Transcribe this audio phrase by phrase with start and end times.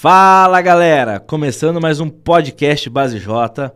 [0.00, 3.74] Fala galera, começando mais um podcast Base J,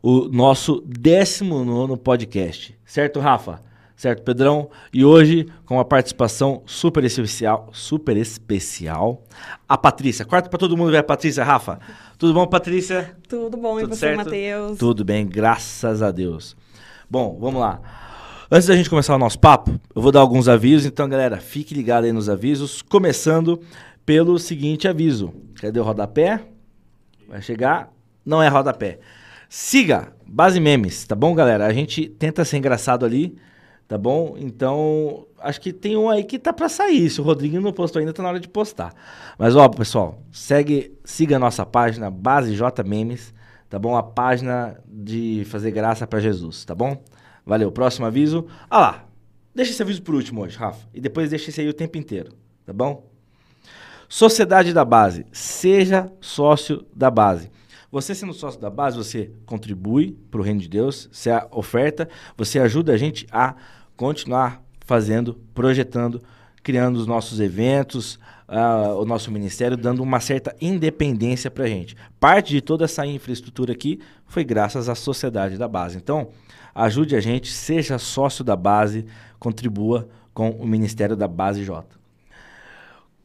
[0.00, 3.60] o nosso 19 podcast, certo, Rafa?
[3.96, 4.70] Certo, Pedrão?
[4.92, 9.24] E hoje, com uma participação super especial, super especial,
[9.68, 10.24] a Patrícia.
[10.24, 11.80] Corta para todo mundo ver a Patrícia, Rafa.
[12.16, 13.16] Tudo bom, Patrícia?
[13.28, 14.14] Tudo bom, Tudo e você?
[14.14, 14.78] Matheus?
[14.78, 16.56] Tudo bem, graças a Deus.
[17.10, 17.80] Bom, vamos lá.
[18.48, 20.86] Antes da gente começar o nosso papo, eu vou dar alguns avisos.
[20.86, 22.80] Então, galera, fique ligado aí nos avisos.
[22.80, 23.60] Começando
[24.06, 25.34] pelo seguinte aviso.
[25.60, 26.44] Cadê o rodapé?
[27.28, 27.92] Vai chegar.
[28.24, 28.98] Não é rodapé.
[29.48, 31.66] Siga Base Memes, tá bom, galera?
[31.66, 33.36] A gente tenta ser engraçado ali,
[33.86, 34.36] tá bom?
[34.38, 37.08] Então, acho que tem um aí que tá pra sair.
[37.08, 38.94] Se o Rodrigo não postou ainda, tá na hora de postar.
[39.38, 43.32] Mas, ó, pessoal, segue, siga a nossa página Base J Memes,
[43.70, 43.96] tá bom?
[43.96, 47.02] A página de fazer graça pra Jesus, tá bom?
[47.46, 47.72] Valeu.
[47.72, 48.46] Próximo aviso.
[48.68, 49.04] Ah lá.
[49.54, 50.86] Deixa esse aviso por último hoje, Rafa.
[50.92, 52.32] E depois deixa esse aí o tempo inteiro,
[52.66, 53.07] tá bom?
[54.08, 55.26] Sociedade da Base.
[55.30, 57.50] Seja sócio da base.
[57.90, 62.58] Você sendo sócio da base, você contribui para o reino de Deus, você oferta, você
[62.58, 63.54] ajuda a gente a
[63.96, 66.22] continuar fazendo, projetando,
[66.62, 71.96] criando os nossos eventos, ah, o nosso ministério, dando uma certa independência para a gente.
[72.18, 75.98] Parte de toda essa infraestrutura aqui foi graças à sociedade da base.
[75.98, 76.28] Então,
[76.74, 79.04] ajude a gente, seja sócio da base,
[79.38, 81.97] contribua com o ministério da Base J.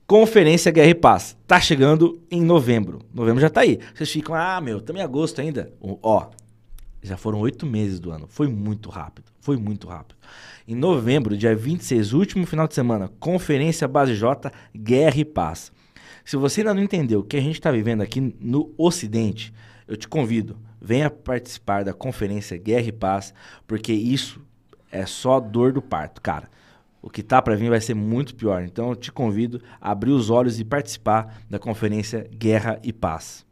[0.06, 1.38] Conferência Guerra e Paz.
[1.48, 3.00] Tá chegando em novembro.
[3.14, 3.80] Novembro já tá aí.
[3.96, 5.72] Vocês ficam, ah, meu, estamos em agosto ainda.
[5.82, 6.30] Ó,
[7.02, 8.28] já foram oito meses do ano.
[8.28, 9.32] Foi muito rápido.
[9.40, 10.18] Foi muito rápido.
[10.68, 15.72] Em novembro, dia 26, último final de semana, Conferência Base J, Guerra e Paz.
[16.24, 19.54] Se você ainda não entendeu o que a gente está vivendo aqui no Ocidente,
[19.86, 23.34] eu te convido, venha participar da Conferência Guerra e Paz,
[23.68, 24.42] porque isso
[24.92, 26.50] é só dor do parto, cara.
[27.04, 28.64] O que tá para vir vai ser muito pior.
[28.64, 33.46] Então eu te convido a abrir os olhos e participar da conferência Guerra e Paz.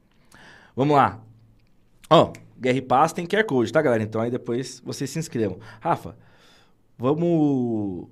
[0.76, 1.22] Vamos lá.
[2.10, 4.02] Ó, Guerra e Paz tem QR Code, tá, galera?
[4.04, 5.60] Então aí depois vocês se inscrevam.
[5.82, 6.16] Rafa,
[6.98, 8.08] vamos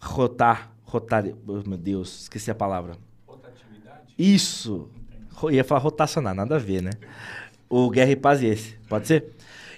[0.00, 2.96] rotar, rotar, oh, meu Deus, esqueci a palavra.
[3.26, 4.14] Rotatividade?
[4.18, 4.90] Isso.
[5.32, 6.90] Ro- Ia falar rotacionar, nada a ver, né?
[7.68, 9.32] O Guerra e Paz e esse, pode ser?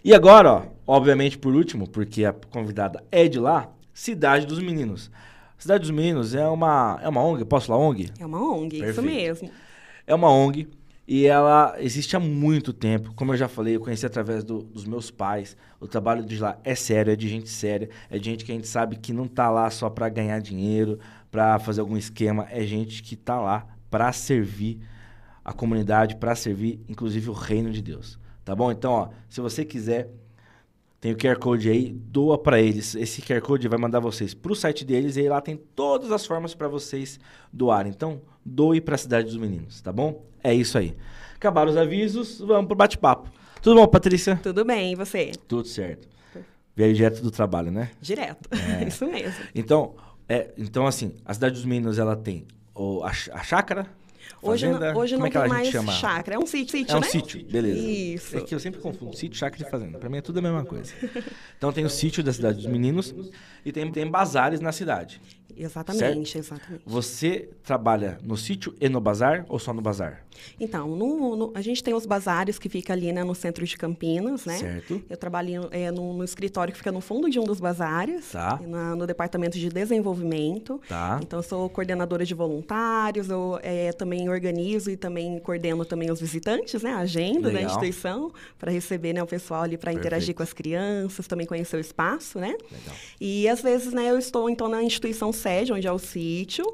[0.04, 5.10] E agora, ó, obviamente por último, porque a convidada é de lá, Cidade dos Meninos.
[5.56, 8.12] Cidade dos Meninos é uma, é uma ONG, posso falar ONG?
[8.20, 8.90] É uma ONG, Perfeito.
[8.90, 9.50] isso mesmo.
[10.06, 10.68] É uma ONG
[11.08, 13.14] e ela existe há muito tempo.
[13.14, 15.56] Como eu já falei, eu conheci através do- dos meus pais.
[15.80, 18.54] O trabalho de lá é sério, é de gente séria, é de gente que a
[18.54, 20.98] gente sabe que não tá lá só para ganhar dinheiro,
[21.30, 24.78] para fazer algum esquema, é gente que tá lá para servir
[25.42, 28.18] a comunidade, para servir inclusive o reino de Deus.
[28.44, 28.70] Tá bom?
[28.70, 30.10] Então, ó, se você quiser
[31.00, 32.94] tem o QR Code aí, doa para eles.
[32.94, 36.10] Esse QR Code vai mandar vocês para o site deles e aí lá tem todas
[36.10, 37.20] as formas para vocês
[37.52, 37.92] doarem.
[37.94, 40.24] Então, doe para a Cidade dos Meninos, tá bom?
[40.42, 40.96] É isso aí.
[41.34, 43.30] Acabaram os avisos, vamos pro bate-papo.
[43.60, 44.40] Tudo bom, Patrícia?
[44.42, 45.32] Tudo bem, e você?
[45.46, 46.08] Tudo certo.
[46.74, 47.90] Veio direto do trabalho, né?
[48.00, 48.48] Direto.
[48.52, 48.84] É.
[48.88, 49.44] isso mesmo.
[49.54, 49.94] Então,
[50.28, 53.86] é, então assim, a Cidade dos Meninos ela tem o, a, a chácara,
[54.42, 55.92] Hoje, fazenda, não- hoje não é tem mais chama?
[55.92, 56.36] chácara.
[56.36, 57.06] É um sítio, É um né?
[57.08, 57.78] sítio, beleza.
[57.78, 58.36] Isso.
[58.36, 59.98] É que eu sempre confundo sítio, chácara e fazenda.
[59.98, 60.92] Pra mim é tudo a mesma coisa.
[61.56, 63.14] Então tem o sítio da cidade dos meninos
[63.64, 65.20] e tem, tem bazares na cidade.
[65.56, 66.82] Exatamente, exatamente.
[66.84, 70.22] Você trabalha no sítio e no bazar ou só no bazar?
[70.60, 73.76] Então, no- no- a gente tem os bazares que fica ali né, no centro de
[73.76, 74.58] Campinas, né?
[74.58, 75.02] Certo.
[75.08, 78.60] Eu trabalho é, no, no escritório que fica no fundo de um dos bazares, Tá.
[78.66, 80.80] na- no departamento de desenvolvimento.
[80.88, 81.20] Tá.
[81.22, 86.20] Então, eu sou coordenadora de voluntários, eu é, também organizo e também coordeno também os
[86.20, 86.90] visitantes, né?
[86.92, 87.64] A agenda da Legal.
[87.70, 91.80] instituição, para receber né, o pessoal ali para interagir com as crianças, também conhecer o
[91.80, 92.48] espaço, né?
[92.70, 92.94] Legal.
[93.20, 96.64] E às vezes, né, eu estou então na instituição sede, onde é o sítio,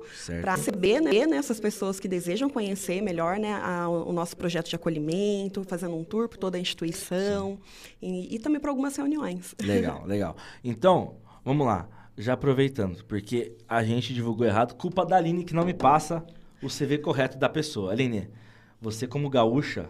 [0.41, 4.69] para receber né, né, essas pessoas que desejam conhecer melhor né, a- o nosso projeto
[4.69, 7.59] de acolhimento, fazendo um tour por toda a instituição
[8.01, 9.54] e, e também para algumas reuniões.
[9.63, 10.37] Legal, legal.
[10.63, 11.89] Então, vamos lá.
[12.16, 16.22] Já aproveitando, porque a gente divulgou errado, culpa da Aline que não me passa
[16.63, 17.91] o CV correto da pessoa.
[17.93, 18.28] Aline,
[18.81, 19.89] você como gaúcha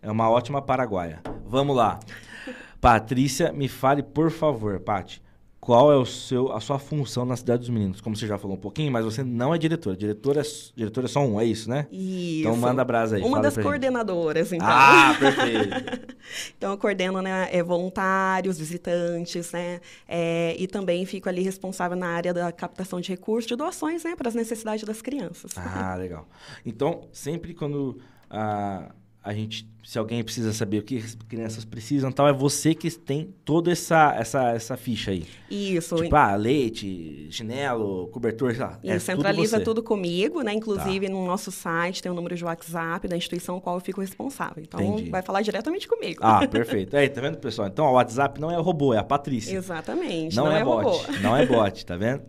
[0.00, 1.20] é uma ótima paraguaia.
[1.44, 1.98] Vamos lá.
[2.80, 5.20] Patrícia, me fale, por favor, Pati,
[5.60, 8.00] qual é o seu, a sua função na Cidade dos Meninos?
[8.00, 9.94] Como você já falou um pouquinho, mas você não é diretora.
[9.94, 11.86] Diretora é, diretora é só um, é isso, né?
[11.92, 12.40] Isso.
[12.40, 13.22] Então manda a brasa aí.
[13.22, 13.70] Uma das pra gente.
[13.70, 14.66] coordenadoras, então.
[14.66, 16.08] Ah, perfeito.
[16.56, 19.80] Então, eu coordeno né, é, voluntários, visitantes, né?
[20.08, 24.16] é, e também fico ali responsável na área da captação de recursos, de doações, né?
[24.16, 25.52] Para as necessidades das crianças.
[25.56, 26.26] Ah, legal.
[26.64, 28.92] Então, sempre quando a,
[29.22, 32.90] a gente, se alguém precisa saber o que as crianças precisam, tal, é você que
[32.90, 35.26] tem toda essa, essa, essa ficha aí.
[35.50, 35.94] Isso.
[35.96, 38.78] Tipo, ah, leite, chinelo, cobertor, sei lá.
[38.82, 40.54] E é centraliza tudo, tudo, comigo, né?
[40.54, 41.12] Inclusive, Tá.
[41.12, 44.62] no nosso site tem o número de WhatsApp da instituição qual eu fico responsável.
[44.62, 45.10] Então, Entendi.
[45.10, 46.20] vai falar diretamente comigo.
[46.22, 46.96] Ah, perfeito.
[46.96, 47.68] Aí, tá vendo, pessoal?
[47.68, 49.54] Então, o WhatsApp não é o robô, é a Patrícia.
[49.54, 50.34] Exatamente.
[50.34, 50.90] Não, é, robô.
[50.92, 51.20] bot.
[51.20, 52.22] Não é bot, tá vendo?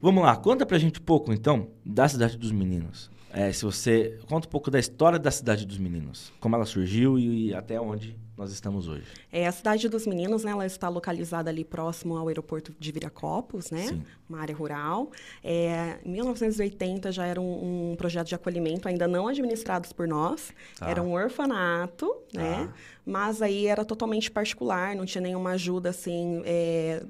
[0.00, 3.10] Vamos lá, conta pra gente um pouco, então, da Cidade dos Meninos.
[3.32, 7.18] É, se você conta um pouco da história da Cidade dos Meninos, como ela surgiu
[7.18, 9.04] e, até onde nós estamos hoje.
[9.32, 13.72] É, a cidade dos meninos, né, ela está localizada ali próximo ao aeroporto de Viracopos,
[13.72, 13.88] né?
[13.88, 14.02] Sim.
[14.28, 15.10] Uma área rural.
[15.42, 20.52] É, em 1980 já era um, um projeto de acolhimento, ainda não administrados por nós.
[20.78, 20.88] Tá.
[20.88, 22.66] Era um orfanato, né?
[22.66, 22.74] Tá.
[23.04, 26.40] Mas aí era totalmente particular, não tinha nenhuma ajuda assim.
[26.44, 27.02] é,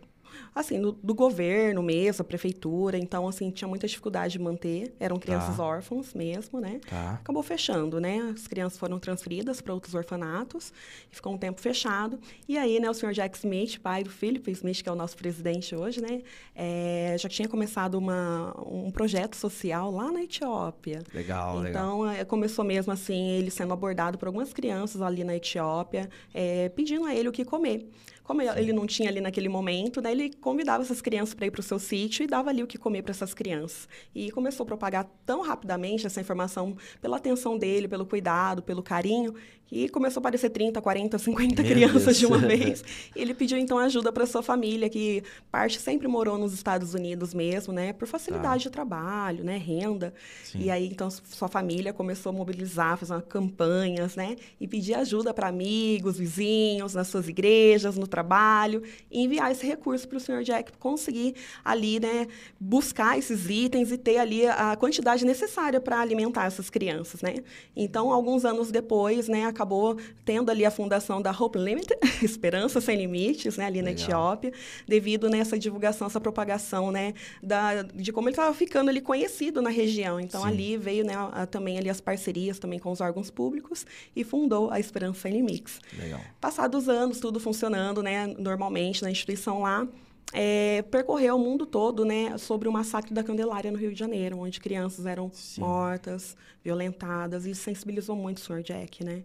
[0.55, 4.95] Assim, do, do governo mesmo, a prefeitura, então, assim, tinha muita dificuldade de manter.
[4.99, 5.63] Eram crianças Tá.
[5.63, 6.81] órfãos mesmo, né?
[6.89, 7.15] Tá.
[7.21, 8.33] acabou fechando, né?
[8.35, 10.73] As crianças foram transferidas para outros orfanatos
[11.13, 12.19] e ficou um tempo fechado.
[12.49, 15.17] E aí, né, o senhor Jack Smith, pai do Philip Smith, que é o nosso
[15.17, 16.23] presidente hoje, né,
[16.55, 21.03] é, já tinha começado uma, um projeto social lá na Etiópia.
[21.15, 21.71] Legal, legal.
[21.71, 26.69] Então, é, começou mesmo assim, ele sendo abordado por algumas crianças ali na Etiópia, é,
[26.71, 27.89] pedindo a ele o que comer.
[28.29, 31.51] Como ele- ele não tinha ali naquele momento, né, ele convidava essas crianças para ir
[31.51, 33.89] para o seu sítio e dava ali o que comer para essas crianças.
[34.15, 39.35] E começou a propagar tão rapidamente essa informação pela atenção dele, pelo cuidado, pelo carinho,
[39.69, 42.19] que começou a aparecer 30, 40, 50 Meu crianças Deus.
[42.19, 42.83] de uma vez.
[43.15, 47.73] Ele pediu então ajuda para sua família, que parte sempre morou nos Estados Unidos mesmo,
[47.73, 50.15] né, por facilidade de trabalho, né, renda.
[50.43, 50.63] Sim.
[50.63, 55.49] E aí então sua família começou a mobilizar, fazer campanhas, né, e pedir ajuda para
[55.49, 60.73] amigos, vizinhos, nas suas igrejas, no trabalho, e enviar esse recurso para o senhor Jack
[60.79, 62.27] conseguir ali, né,
[62.59, 67.35] buscar esses itens e ter ali a quantidade necessária para alimentar essas crianças, né?
[67.77, 72.97] Então, alguns anos depois, né, acabou tendo ali a fundação da Hope Limited, Esperança Sem
[72.97, 74.05] Limites, né, ali na Legal.
[74.05, 74.53] Etiópia,
[74.87, 79.71] devido nessa divulgação, essa propagação, né, da, de como ele estava ficando ali conhecido na
[79.71, 80.21] região.
[80.21, 80.49] Então, Sim.
[80.49, 83.85] ali veio, né, a- também ali as parcerias também com os órgãos públicos
[84.15, 85.81] e fundou a Esperança Sem Limites.
[85.99, 86.21] Legal.
[86.41, 89.87] Passados os anos, tudo funcionando, né, normalmente na instituição lá,
[90.33, 94.39] é, percorreu o mundo todo, né, sobre o massacre da Candelária no Rio de Janeiro,
[94.39, 95.63] onde crianças eram Sim.
[95.63, 98.63] mortas, violentadas, e isso sensibilizou muito o Sr.
[98.63, 99.25] Jack, né?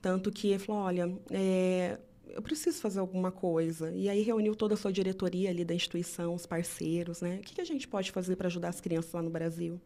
[0.00, 3.90] Tanto que ele falou, olha, é, eu preciso fazer alguma coisa.
[3.92, 7.36] E aí reuniu toda a sua diretoria ali da instituição, os parceiros, né?
[7.36, 9.80] O que, que a gente pode fazer para ajudar as crianças lá no Brasil?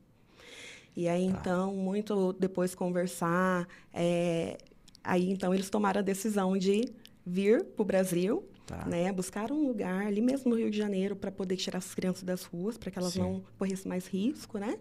[0.96, 1.38] E aí, Tá.
[1.40, 4.56] então, muito depois conversar, é,
[5.04, 6.86] aí, então, eles tomaram a decisão de
[7.24, 8.84] vir para o Brasil, Tá.
[8.84, 9.12] né?
[9.12, 12.42] Buscar um lugar ali mesmo no Rio de Janeiro para poder tirar as crianças das
[12.42, 13.20] ruas, para que elas Sim.
[13.20, 14.76] não corressem mais risco, né?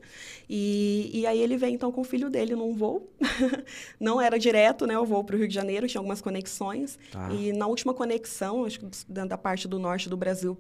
[0.50, 3.08] E, e aí ele vem, então, com o filho dele num voo.
[4.00, 4.98] não era direto, né?
[4.98, 6.98] O voo para o Rio de Janeiro, tinha algumas conexões.
[7.12, 7.30] Tá.
[7.32, 10.58] E na última conexão, acho que da, da parte do norte do Brasil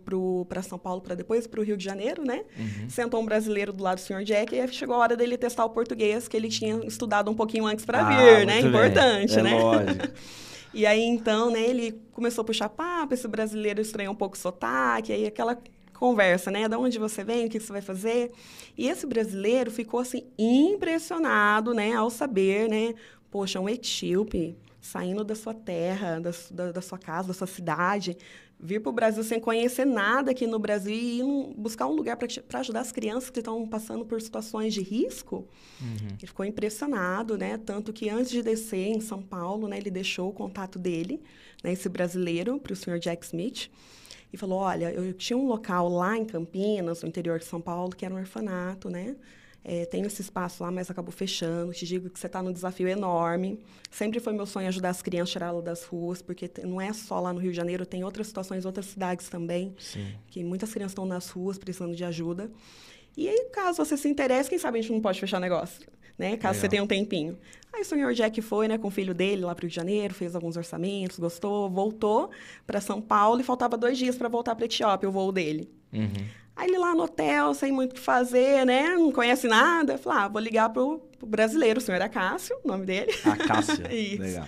[0.47, 2.43] para São Paulo, para depois para o Rio de Janeiro, né?
[2.57, 2.89] Uhum.
[2.89, 4.23] Sentou um brasileiro do lado do Sr.
[4.23, 7.33] Jack e aí chegou a hora dele testar o português, que ele tinha estudado um
[7.35, 8.61] pouquinho antes para Ah, vir, né?
[8.61, 8.69] bem.
[8.69, 9.59] Importante, É né?
[9.59, 10.05] lógico.
[10.75, 14.37] E aí, então, né, ele começou a puxar papo, esse brasileiro estranhou um pouco o
[14.37, 15.57] sotaque, aí aquela
[15.93, 16.67] conversa, né?
[16.67, 18.33] De onde você vem, o que você vai fazer?
[18.77, 21.93] E esse brasileiro ficou, assim, impressionado, né?
[21.93, 22.93] Ao saber, né?
[23.31, 28.17] Poxa, um etíope saindo da sua terra, da, da, da sua casa, da sua cidade,
[28.65, 32.17] vir para o Brasil sem conhecer nada aqui no Brasil e ir buscar um lugar
[32.17, 35.47] para ajudar as crianças que estão passando por situações de risco,
[35.81, 36.07] Uhum.
[36.17, 37.57] ele ficou impressionado, né?
[37.57, 41.21] Tanto que antes de descer em São Paulo, né, ele deixou o contato dele,
[41.63, 43.69] né, esse brasileiro, para o senhor Jack Smith,
[44.33, 47.95] e falou: Olha, eu tinha um local lá em Campinas, no interior de São Paulo,
[47.95, 49.15] que era um orfanato, né?
[49.67, 51.73] É, tenho esse espaço lá, mas acabou fechando.
[51.73, 53.59] Te digo que você está num desafio enorme.
[53.89, 57.33] Sempre foi meu sonho ajudar as crianças, tirá-las das ruas, porque não é só lá
[57.33, 60.13] no Rio de Janeiro, tem outras situações, outras cidades também Sim.
[60.27, 62.51] que muitas crianças estão nas ruas precisando de ajuda.
[63.17, 65.81] E aí, caso você se interesse, quem sabe a gente não pode fechar negócio,
[66.15, 66.37] né?
[66.37, 66.69] Caso você Legal.
[66.69, 67.35] tenha um tempinho.
[67.73, 69.75] Aí o senhor Jack foi, né, com o filho dele lá para o Rio de
[69.75, 72.29] Janeiro, fez alguns orçamentos, gostou, voltou
[72.67, 75.71] para São Paulo e faltava dois dias para voltar para Etiópia, o voo dele.
[75.91, 76.44] Uhum.
[76.55, 78.95] Aí ele lá no hotel, sem muito o que fazer, né?
[78.95, 79.97] Não conhece nada.
[79.97, 83.11] Falei, ah, vou ligar pro, pro brasileiro, o senhor Acácio, o nome dele.
[83.25, 83.87] A Cássia.
[83.93, 84.21] Isso.
[84.21, 84.47] Legal.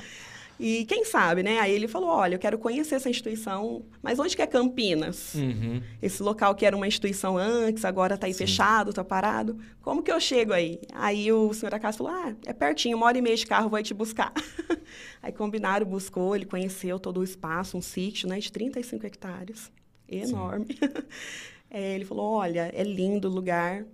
[0.59, 1.59] E quem sabe, né?
[1.59, 5.35] Aí ele falou, olha, eu quero conhecer essa instituição, mas onde que é Campinas?
[5.35, 5.83] Uhum.
[6.01, 8.39] Esse local que era uma instituição antes, agora está aí Sim.
[8.39, 9.59] fechado, está parado.
[9.81, 10.79] Como que eu chego aí?
[10.93, 13.77] Aí o senhor Acácio falou, ah, é pertinho, uma hora e meia de carro, vou
[13.77, 14.33] aí te buscar.
[15.21, 19.71] aí combinaram, buscou, ele conheceu todo o espaço, um sítio, né, de 35 hectares.
[20.09, 20.75] Enorme.
[21.69, 23.85] É, ele falou, olha, é lindo o lugar.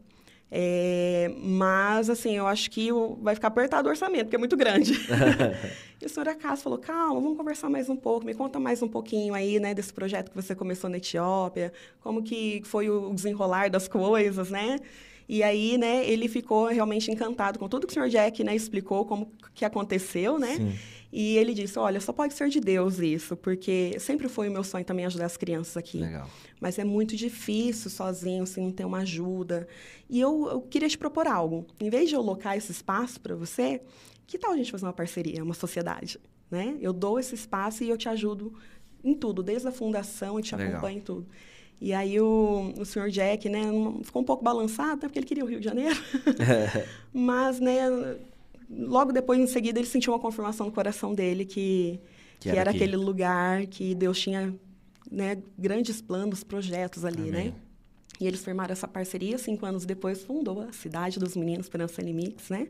[0.56, 2.90] É, mas, assim, eu acho que
[3.22, 4.94] vai ficar apertado o orçamento, porque é muito grande.
[6.00, 8.88] e o senhor Acaso falou, calma, vamos conversar mais um pouco, me conta mais um
[8.88, 13.72] pouquinho aí, né, desse projeto que você começou na Etiópia, como que foi o desenrolar
[13.72, 14.78] das coisas, né?
[15.28, 19.06] E aí, né, ele ficou realmente encantado com tudo que o senhor Jack, né, explicou,
[19.06, 20.58] como que aconteceu, né?
[20.58, 20.74] Sim.
[21.16, 24.64] E ele disse, olha, só pode ser de Deus isso, porque sempre foi o meu
[24.64, 26.00] sonho também ajudar as crianças aqui.
[26.00, 26.28] Legal.
[26.60, 29.68] Mas é muito difícil sozinho, se não ter uma ajuda.
[30.10, 31.68] E eu, eu queria te propor algo.
[31.80, 33.80] Em vez de eu locar esse espaço para você,
[34.26, 36.20] que tal a gente fazer uma parceria, uma sociedade?
[36.50, 36.78] Né?
[36.82, 38.52] Eu dou esse espaço e eu te ajudo
[39.04, 40.74] em tudo, desde a fundação, e te Legal.
[40.74, 41.28] acompanho em tudo.
[41.80, 43.62] E aí o, o senhor Jack, né,
[44.04, 45.96] ficou um pouco balançado, né, porque ele queria o Rio de Janeiro.
[47.14, 47.84] Mas, né,
[48.78, 52.00] logo depois, em seguida, ele sentiu uma confirmação no coração dele que,
[52.40, 54.54] que, que era, era aquele lugar que Deus tinha
[55.12, 57.40] né, grandes planos, projetos ali, né?
[57.42, 57.52] Amém.
[57.52, 57.56] né?
[58.20, 62.50] E eles firmaram essa parceria, cinco anos depois fundou a Cidade dos Meninos Esperança Limites,
[62.50, 62.68] né?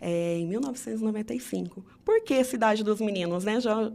[0.00, 1.84] É, em 1995.
[2.04, 3.60] Por que Cidade dos Meninos, né?
[3.60, 3.90] Já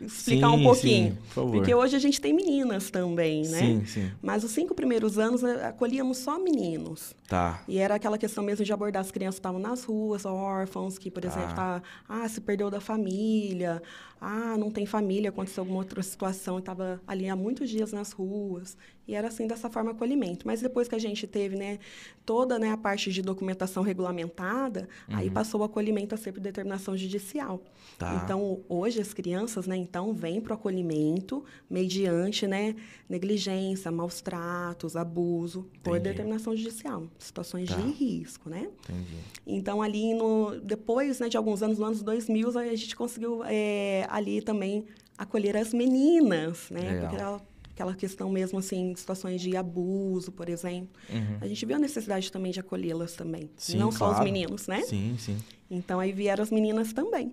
[0.00, 1.10] explicar sim, um pouquinho.
[1.10, 1.52] Sim, por favor.
[1.52, 3.58] Porque hoje a gente tem meninas também, né?
[3.58, 4.12] Sim, sim.
[4.22, 7.14] Mas os cinco primeiros anos eh, acolhíamos só meninos.
[7.28, 7.62] Tá.
[7.68, 11.10] E era aquela questão mesmo de abordar as crianças que estavam nas ruas, órfãos, que,
[11.10, 11.28] por tá.
[11.28, 13.82] exemplo, tá, ah, se perdeu da família,
[14.20, 18.76] ah, não tem família, aconteceu alguma outra situação estava ali há muitos dias nas ruas.
[19.06, 20.46] E era assim, dessa forma, acolhimento.
[20.46, 21.78] Mas depois que a gente teve né,
[22.24, 25.16] toda né, a parte de documentação regulamentada, uhum.
[25.16, 27.62] aí passou o acolhimento a ser por determinação judicial.
[27.98, 28.20] Tá.
[28.22, 32.76] Então, hoje as crianças, né, então, vêm para o acolhimento mediante né,
[33.08, 35.80] negligência, maus tratos, abuso, Entendi.
[35.82, 37.08] por determinação judicial.
[37.18, 37.76] Situações tá.
[37.76, 38.68] de risco, né?
[38.84, 39.16] Entendi.
[39.46, 43.42] Então, ali, no, depois né, de alguns anos, nos anos 2000, a gente conseguiu...
[43.44, 44.84] É, ali também
[45.16, 46.80] acolher as meninas, né?
[46.80, 47.00] Legal.
[47.00, 47.42] Porque ela,
[47.80, 50.90] aquela questão mesmo assim, situações de abuso, por exemplo.
[51.08, 51.38] Uhum.
[51.40, 54.14] A gente viu a necessidade também de acolhê-las também, sim, não claro.
[54.14, 54.82] só os meninos, né?
[54.82, 55.38] Sim, sim.
[55.70, 57.32] Então aí vieram as meninas também.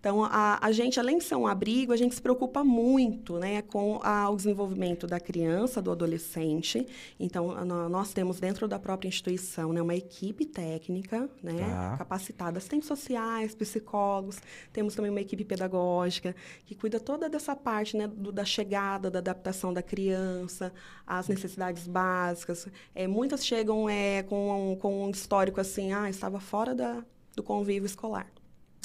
[0.00, 3.62] Então, a, a gente, além de ser um abrigo, a gente se preocupa muito né,
[3.62, 6.86] com a, o desenvolvimento da criança, do adolescente.
[7.18, 11.96] Então, a, nós temos dentro da própria instituição né, uma equipe técnica né, tá.
[11.98, 14.38] capacitada, assistentes sociais, psicólogos.
[14.72, 19.18] Temos também uma equipe pedagógica que cuida toda dessa parte né, do, da chegada, da
[19.18, 20.72] adaptação da criança,
[21.06, 22.68] as necessidades básicas.
[22.94, 27.42] É, muitas chegam é, com, um, com um histórico assim, ah, estava fora da, do
[27.42, 28.26] convívio escolar.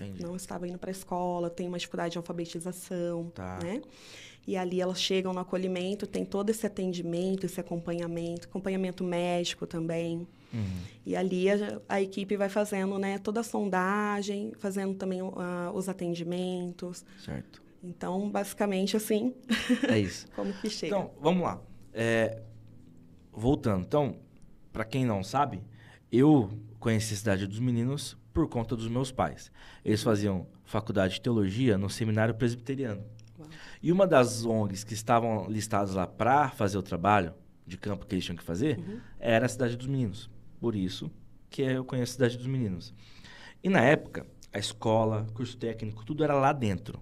[0.06, 0.24] Entendi.
[0.24, 3.60] não estava indo para a escola, tem uma dificuldade de alfabetização, tá.
[3.62, 3.82] né?
[4.46, 10.28] E ali elas chegam no acolhimento, tem todo esse atendimento, esse acompanhamento, acompanhamento médico também.
[10.54, 10.82] Uhum.
[11.06, 15.34] E ali a, a, equipe vai fazendo né, toda a sondagem, fazendo também uh,
[15.74, 17.06] os atendimentos.
[17.24, 17.64] Certo.
[17.82, 19.34] Então, basicamente, assim.
[19.90, 20.28] É isso.
[20.36, 20.96] como que chega.
[20.96, 21.62] Então, vamos lá.
[21.94, 22.42] É,
[23.32, 23.86] voltando.
[23.86, 24.18] Então,
[24.72, 25.62] para quem não sabe,
[26.12, 29.52] eu conheci a Cidade dos Meninos por conta dos meus pais.
[29.86, 33.04] Eles faziam faculdade de teologia no seminário presbiteriano.
[33.38, 33.50] Uau.
[33.82, 37.34] E uma das ONGs que estavam listadas lá para fazer o trabalho
[37.66, 39.00] de campo que eles tinham que fazer uhum.
[39.20, 40.30] era a Cidade dos Meninos.
[40.60, 41.12] Por isso
[41.50, 42.94] que eu conheço a Cidade dos Meninos.
[43.64, 47.00] E na época, a escola, curso técnico, tudo era lá dentro.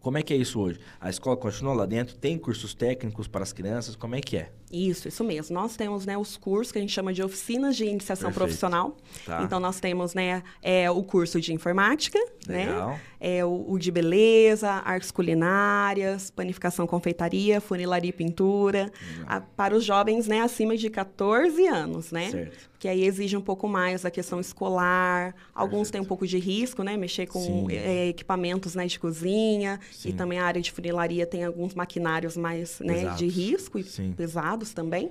[0.00, 0.78] Como é que é isso hoje?
[1.00, 2.16] A escola continua lá dentro?
[2.16, 3.96] Tem cursos técnicos para as crianças?
[3.96, 4.52] Como é que é?
[4.70, 5.54] Isso, isso mesmo.
[5.54, 8.46] Nós temos né, os cursos que a gente chama de oficinas de iniciação Perfeito.
[8.46, 8.96] profissional.
[9.24, 9.42] Tá.
[9.42, 12.66] Então, nós temos né, é, o curso de informática, né?
[12.66, 12.90] Legal.
[12.90, 13.00] né?
[13.18, 18.92] É, o, o, de beleza, artes culinárias, panificação, confeitaria, funilaria e pintura.
[19.26, 22.30] A, para os jovens né, acima de 14 anos, né?
[22.30, 25.34] Certo que aí exige um pouco mais a questão escolar.
[25.54, 26.96] Alguns têm um pouco de risco, né?
[26.96, 29.80] Mexer com é, equipamentos né, de cozinha.
[29.90, 30.10] Sim.
[30.10, 34.12] E também a área de funilaria tem alguns maquinários mais né, de risco e Sim.
[34.56, 35.10] Pesados também.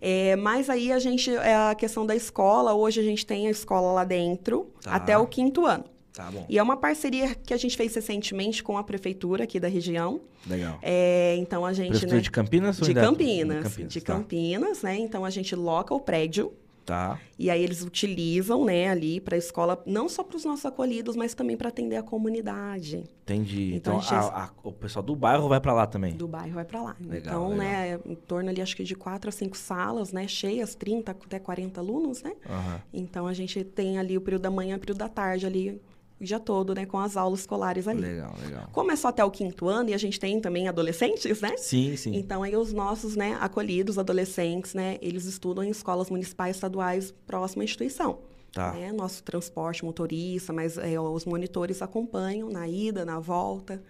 [0.00, 3.50] É, mas aí a gente, é a questão da escola, hoje a gente tem a
[3.50, 4.94] escola lá dentro tá.
[4.94, 5.84] até o quinto ano.
[6.12, 6.44] Tá bom.
[6.48, 10.20] E é uma parceria que a gente fez recentemente com a prefeitura aqui da região.
[10.46, 10.78] Legal.
[10.82, 11.90] É, então a gente.
[11.90, 13.56] Prefeitura né, de Campinas ou de Campinas?
[13.56, 14.12] De Campinas, de tá.
[14.12, 14.98] Campinas né?
[14.98, 16.52] Então a gente loca o prédio
[16.84, 17.18] Tá.
[17.38, 21.16] E aí eles utilizam, né, ali para a escola, não só para os nossos acolhidos,
[21.16, 23.04] mas também para atender a comunidade.
[23.22, 23.74] Entendi.
[23.74, 26.14] Então, então a, a, o pessoal do bairro vai para lá também?
[26.14, 26.96] Do bairro vai para lá.
[27.00, 27.64] Legal, então, legal.
[27.64, 31.38] né, em torno ali, acho que de quatro a cinco salas, né, cheias, 30 até
[31.38, 32.32] 40 alunos, né?
[32.48, 32.80] Uhum.
[32.92, 35.80] Então, a gente tem ali o período da manhã e o período da tarde ali,
[36.22, 38.00] o dia todo, né, com as aulas escolares ali.
[38.00, 38.68] Legal, legal.
[38.72, 41.56] Como é só até o quinto ano e a gente tem também adolescentes, né?
[41.56, 42.14] Sim, sim.
[42.14, 47.62] Então aí os nossos, né, acolhidos adolescentes, né, eles estudam em escolas municipais estaduais próxima
[47.62, 48.20] à instituição.
[48.52, 48.72] Tá.
[48.72, 48.92] Né?
[48.92, 53.82] Nosso transporte motorista, mas é, os monitores acompanham na ida, na volta.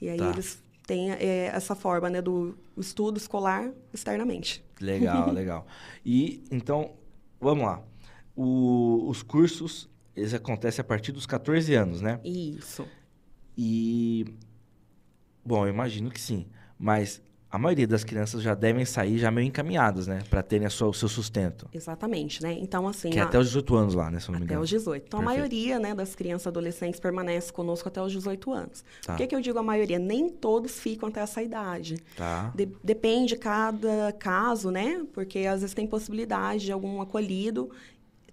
[0.00, 0.30] E aí tá.
[0.30, 4.62] eles têm é, essa forma, né, do estudo escolar externamente.
[4.80, 5.66] Legal, legal.
[6.04, 6.90] E então
[7.40, 7.82] vamos lá.
[8.36, 9.88] O- os cursos,
[10.18, 12.20] eles acontecem a partir dos 14 anos, né?
[12.24, 12.86] Isso.
[13.56, 14.24] E.
[15.44, 16.46] Bom, eu imagino que sim.
[16.78, 20.22] Mas a maioria das crianças já devem sair já meio encaminhadas, né?
[20.28, 21.66] Pra terem sua- o seu sustento.
[21.72, 22.52] Exatamente, né?
[22.52, 23.08] Então, assim.
[23.08, 24.20] Que é a- até os 18 anos lá, né?
[24.20, 24.64] Se eu não me Até engano.
[24.64, 25.06] os 18.
[25.06, 25.38] Então, Perfeito.
[25.38, 28.84] a maioria né, das crianças e adolescentes permanece conosco até os 18 anos.
[29.04, 29.14] Tá.
[29.14, 29.98] Por que, que eu digo a maioria?
[29.98, 31.96] Nem todos ficam até essa idade.
[32.14, 32.52] Tá.
[32.54, 35.02] De- depende cada caso, né?
[35.14, 37.70] Porque às vezes tem possibilidade de algum acolhido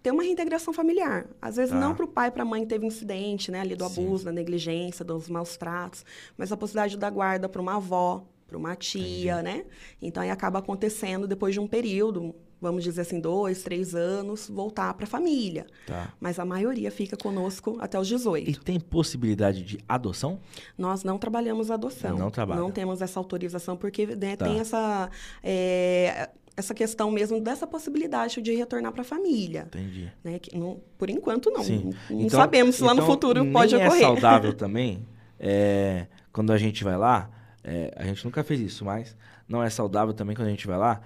[0.06, 1.26] ter uma reintegração familiar.
[1.42, 1.80] Às vezes Tá.
[1.80, 3.62] não para o pai e para a mãe que teve incidente, né?
[3.62, 4.04] Ali do Sim.
[4.04, 6.06] abuso, da negligência, dos maus tratos,
[6.38, 9.66] mas a possibilidade da guarda para uma avó, para uma tia, né?
[10.00, 14.94] Então aí acaba acontecendo depois de um período, vamos dizer assim, dois, três anos, voltar
[14.94, 15.66] para a família.
[15.88, 16.14] Tá.
[16.20, 18.48] Mas a maioria fica conosco até os 18.
[18.48, 20.40] E tem possibilidade de adoção?
[20.78, 22.16] Nós não trabalhamos adoção.
[22.16, 22.62] Não trabalha.
[22.62, 24.46] Não temos essa autorização, porque né, Tá.
[24.46, 25.10] tem essa,
[25.44, 29.64] é, essa questão mesmo dessa possibilidade de retornar para a família.
[29.68, 30.12] Entendi.
[30.24, 30.40] Né?
[30.40, 31.64] Que não- por enquanto, não.
[31.64, 31.94] Sim.
[32.10, 34.02] Não Então- sabemos se lá no então, futuro pode é ocorrer.
[34.02, 35.06] saudável também.
[35.40, 37.30] é, quando a gente vai lá,
[37.64, 39.16] é, a gente nunca fez isso, mas
[39.50, 41.02] não é saudável também quando a gente vai lá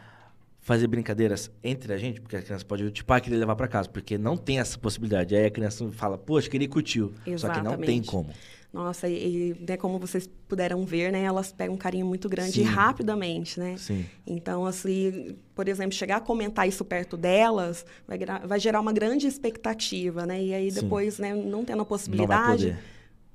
[0.61, 3.89] fazer brincadeiras entre a gente, porque a criança pode, tipo, ah, querer levar pra casa,
[3.89, 5.35] porque não tem essa possibilidade.
[5.35, 7.11] Aí a criança fala, poxa, queria ir curtiu.
[7.37, 8.29] Só que não tem como.
[8.71, 12.61] Nossa, e, e, né, como vocês puderam ver, né, elas pegam um carinho muito grande
[12.61, 12.69] e Sim.
[12.69, 13.75] rapidamente, né?
[13.77, 14.05] Sim.
[14.27, 19.25] Então, assim, por exemplo, chegar a comentar isso perto delas vai, vai gerar uma grande
[19.25, 20.43] expectativa, né?
[20.43, 20.81] E aí Sim.
[20.81, 22.77] depois, né, não tendo a possibilidade,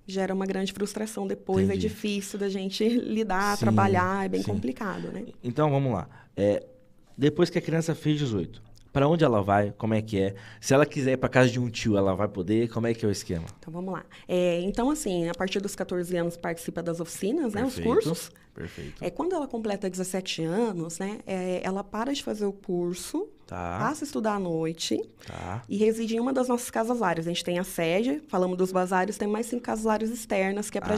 [0.07, 1.67] gera uma grande frustração depois.
[1.67, 1.87] Entendi.
[1.87, 4.53] É difícil da gente lidar, Sim, trabalhar, é bem sim.
[4.53, 5.25] complicado, né?
[5.43, 6.09] Então vamos lá.
[6.37, 6.65] É,
[7.19, 8.63] depois que a criança fez 18,
[8.95, 9.75] para onde ela vai?
[9.77, 10.35] Como é que é?
[10.61, 12.69] Se ela quiser ir para casa de um tio, ela vai poder?
[12.69, 13.45] Como é que é o esquema?
[13.59, 14.05] Então, vamos lá.
[14.29, 17.65] É, então, assim, a partir dos 14 anos participa das oficinas, né?
[17.65, 18.31] Os cursos.
[18.55, 19.05] Perfeito.
[19.05, 21.19] É, quando ela completa 17 anos, né?
[21.27, 25.63] é, ela para de fazer o curso, Tá, passa a estudar à noite tá.
[25.69, 27.27] e reside em uma das nossas casas lares.
[27.27, 30.79] A gente tem a sede, falamos dos bazares, tem mais cinco casas lares externas, que
[30.79, 30.95] é para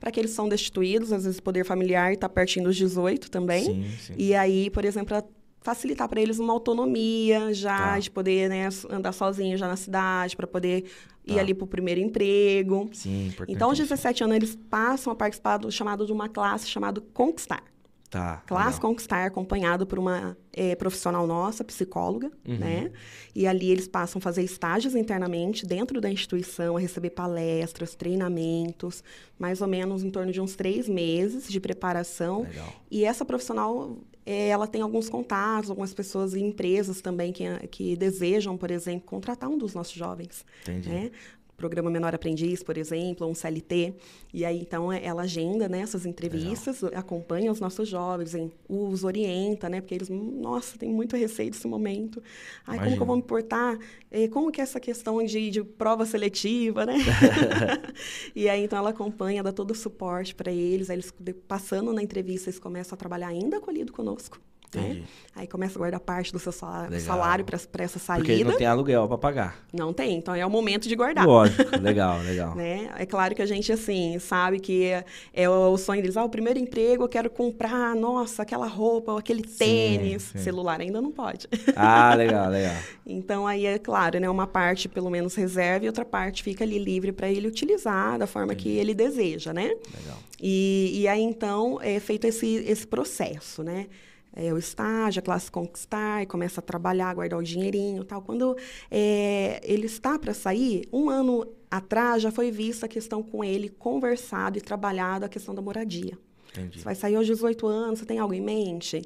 [0.00, 3.64] Ah, que eles são destituídos, às vezes o poder familiar está pertinho dos 18 também.
[3.64, 4.14] Sim, sim.
[4.16, 5.16] E aí, por exemplo,
[5.60, 7.98] facilitar para eles uma autonomia já, Tá.
[7.98, 10.84] de poder né, andar sozinho já na cidade, para poder
[11.26, 11.40] ir Tá.
[11.40, 12.88] ali para o primeiro emprego.
[12.92, 13.32] Sim.
[13.48, 17.62] Então, aos 17 anos, eles passam a participar do chamado de uma classe chamada Conquistar.
[18.08, 18.42] Tá.
[18.44, 18.80] Classe legal.
[18.90, 22.58] Conquistar, acompanhado por uma eh, profissional nossa, psicóloga, Uhum.
[22.58, 22.90] né?
[23.36, 29.04] E ali eles passam a fazer estágios internamente dentro da instituição, a receber palestras, treinamentos,
[29.38, 32.42] mais ou menos em torno de uns três meses de preparação.
[32.42, 32.72] Legal.
[32.90, 33.96] E essa profissional,
[34.26, 39.06] eh, ela tem alguns contatos, algumas pessoas e empresas também que, que desejam, por exemplo,
[39.06, 40.88] contratar um dos nossos jovens, Entendi.
[40.88, 41.10] né?
[41.60, 43.94] Programa Menor Aprendiz, por exemplo, um CLT.
[44.32, 49.04] E aí, então, é- ela agenda né, essas entrevistas, acompanha os nossos jovens, hein, os
[49.04, 49.80] orienta, né?
[49.82, 52.22] Porque eles, "Hum, nossa, tem muito receio desse momento.
[52.66, 53.78] Ai, como que eu vou me portar?
[54.10, 56.94] Eh, Como que é essa questão de, de prova seletiva, né?
[58.34, 60.88] e aí, então, ela acompanha, dá todo o suporte para eles.
[60.90, 61.12] Aí, eles,
[61.46, 64.40] passando na entrevista, eles começam a trabalhar ainda acolhido conosco.
[64.78, 65.00] Entendi.
[65.00, 65.06] Né?
[65.34, 68.24] Aí começa a guardar parte do seu salário, para essa saída.
[68.24, 69.56] Porque não tem aluguel pra pagar.
[69.72, 71.26] Não tem, então é o momento de guardar.
[71.26, 72.54] Lógico, legal, legal.
[72.54, 72.90] Né?
[72.98, 76.16] É claro que a gente, assim, sabe que é, é o sonho deles.
[76.16, 80.24] Ah, o primeiro emprego eu quero comprar, nossa, aquela roupa, aquele tênis.
[80.24, 80.38] sim.
[80.38, 81.48] Celular ainda não pode.
[81.74, 82.76] Ah, legal, legal.
[83.06, 84.28] então, aí é claro, né?
[84.28, 88.26] Uma parte, pelo menos, reserva e outra parte fica ali livre para ele utilizar da
[88.26, 89.68] forma que ele deseja, né?
[89.68, 90.18] Legal.
[90.42, 93.86] E, e aí, então, é feito esse, esse processo, né?
[94.34, 98.22] É, o estágio, a classe conquistar, e começa a trabalhar, guardar o dinheirinho e tal.
[98.22, 98.56] Quando
[98.90, 103.68] é, ele está para sair, um ano atrás já foi vista a questão com ele,
[103.68, 106.16] conversado e trabalhado a questão da moradia.
[106.52, 106.78] Entendi.
[106.78, 109.02] Você vai sair aos 18 anos, você tem algo em mente?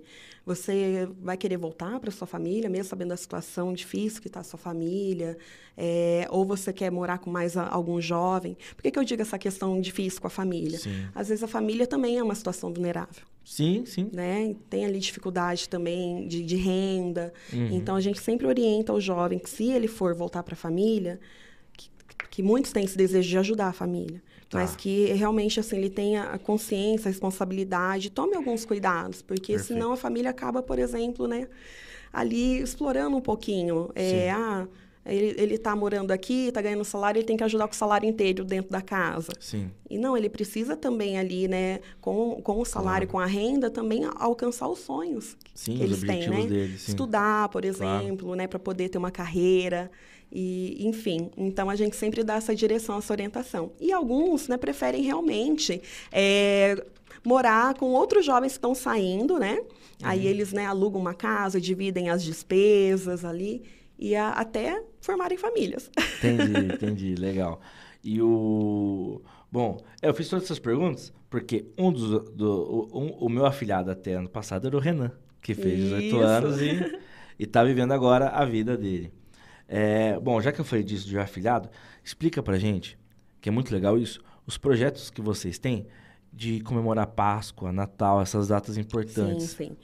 [0.47, 4.45] Você vai querer voltar para sua família, mesmo sabendo da situação difícil que está a
[4.45, 5.39] sua família?
[5.77, 8.57] É, ou você quer morar com mais a- algum jovem?
[8.77, 10.79] Por que, que eu digo essa questão difícil com a família?
[10.79, 11.07] Sim.
[11.15, 14.11] Às vezes a família também é uma situação vulnerável, Sim, sim.
[14.13, 14.55] né?
[14.69, 17.33] Tem ali dificuldade também de, de renda.
[17.53, 17.69] Uhum.
[17.73, 21.19] Então a gente sempre orienta o jovem que se ele for voltar para a família,
[21.77, 21.89] que,
[22.31, 24.23] que muitos têm esse desejo de ajudar a família,
[24.55, 24.61] Tá.
[24.61, 29.67] mas que realmente assim ele tenha a consciência, a responsabilidade, tome alguns cuidados, porque Perfeito.
[29.67, 31.49] senão a família acaba, por exemplo, né,
[32.13, 33.93] ali explorando um pouquinho, Sim.
[33.97, 34.69] é, ah,
[35.07, 38.09] ele, ele tá morando aqui, tá ganhando salário, ele tem que ajudar com o salário
[38.09, 39.33] inteiro dentro da casa.
[39.39, 39.71] Sim.
[39.91, 43.09] E não, ele precisa também ali, né, com, com o salário, Claro.
[43.09, 46.47] com a renda, também alcançar os sonhos Sim, que eles têm, né?
[46.47, 46.91] dele, sim.
[46.93, 48.03] Estudar, por Claro.
[48.05, 49.91] exemplo, né, para poder ter uma carreira
[50.33, 51.31] e, enfim.
[51.37, 53.73] Então a gente sempre dá essa direção, essa orientação.
[53.81, 56.83] E alguns, né, preferem realmente é,
[57.25, 59.59] morar com outros jovens que estão saindo, né?
[59.59, 59.67] Uhum.
[60.03, 63.63] Aí eles, né, alugam uma casa, dividem as despesas ali.
[63.99, 65.91] E a, até formarem famílias.
[66.19, 67.61] Entendi, entendi, legal.
[68.03, 69.23] E o.
[69.51, 72.31] Bom, eu fiz todas essas perguntas porque um dos.
[72.31, 76.19] Do, um, o meu afilhado até ano passado era o Renan, que fez 18 Isso.
[76.21, 76.99] anos e,
[77.37, 79.13] e tá vivendo agora a vida dele.
[79.67, 81.69] É, bom, já que eu falei disso de afilhado,
[82.05, 82.97] explica pra gente,
[83.41, 85.89] que é muito legal isso, os projetos que vocês têm
[86.33, 89.51] de comemorar Páscoa, Natal, essas datas importantes.
[89.51, 89.77] Sim, sim.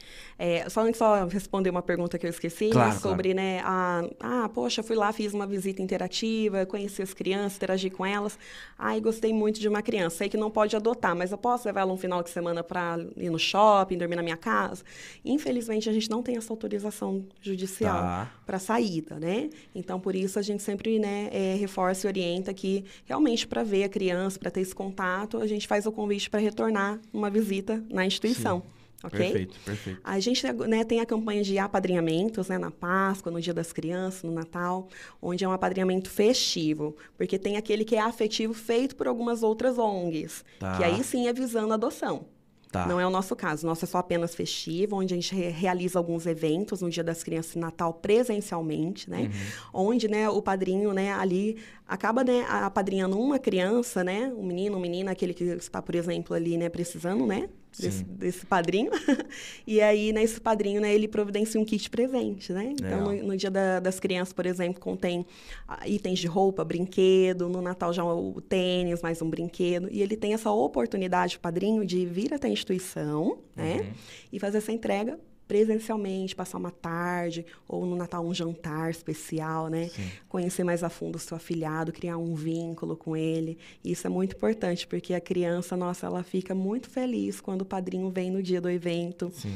[0.43, 4.49] É, só antes só responder uma pergunta que eu esqueci Claro, sobre, né, a, ah,
[4.49, 8.39] poxa, fui lá, fiz uma visita interativa, conheci as crianças, interagi com elas.
[8.79, 10.17] Ai, gostei muito de uma criança.
[10.17, 12.99] Sei que não pode adotar, mas eu posso levar ela um final de semana para
[13.19, 14.83] ir no shopping, dormir na minha casa.
[15.23, 18.31] Infelizmente, a gente não tem essa autorização judicial Tá.
[18.47, 19.51] para saída, né?
[19.75, 23.85] Então, por isso a gente sempre, né, é, reforça e orienta que realmente para ver
[23.85, 27.85] a criança, para ter esse contato, a gente faz o convite para retornar uma visita
[27.91, 28.63] na instituição.
[29.03, 29.19] Ok?
[29.19, 30.01] Perfeito, perfeito.
[30.05, 34.23] A gente né, tem a campanha de apadrinhamentos né, na Páscoa, no Dia das Crianças,
[34.23, 34.89] no Natal,
[35.23, 39.79] onde é um apadrinhamento festivo, porque tem aquele que é afetivo feito por algumas outras
[39.79, 40.77] ONGs, Tá.
[40.77, 42.27] que aí sim é visando adoção.
[42.71, 42.87] Tá.
[42.87, 43.67] Não é o nosso caso.
[43.67, 47.03] O nosso é só apenas festivo, onde a gente re- realiza alguns eventos no Dia
[47.03, 49.29] das Crianças e Natal presencialmente, né?
[49.75, 54.33] Onde, né, o padrinho, né, ali acaba, né, apadrinhando uma criança, né?
[54.37, 57.49] Um menino, uma menina, aquele que está, por exemplo, ali, né, precisando, né?
[57.79, 58.91] Desse, desse padrinho.
[59.67, 62.75] e aí, né, esse padrinho, né, ele providencia um kit presente, né?
[62.79, 65.25] Então, no, no Dia da- das Crianças, por exemplo, contém
[65.69, 67.49] ah, itens de roupa, brinquedo.
[67.49, 69.89] No Natal já o tênis, mais um brinquedo.
[69.91, 73.93] E ele tem essa oportunidade, o padrinho, de vir até a instituição, né?
[74.33, 75.19] E fazer essa entrega
[75.51, 79.89] presencialmente, passar uma tarde, ou no Natal um jantar especial, né?
[79.89, 80.09] Sim.
[80.29, 83.59] Conhecer mais a fundo o seu afilhado, criar um vínculo com ele.
[83.85, 88.09] Isso é muito importante, porque a criança, nossa, ela fica muito feliz quando o padrinho
[88.11, 89.33] vem no dia do evento.
[89.35, 89.53] Sim.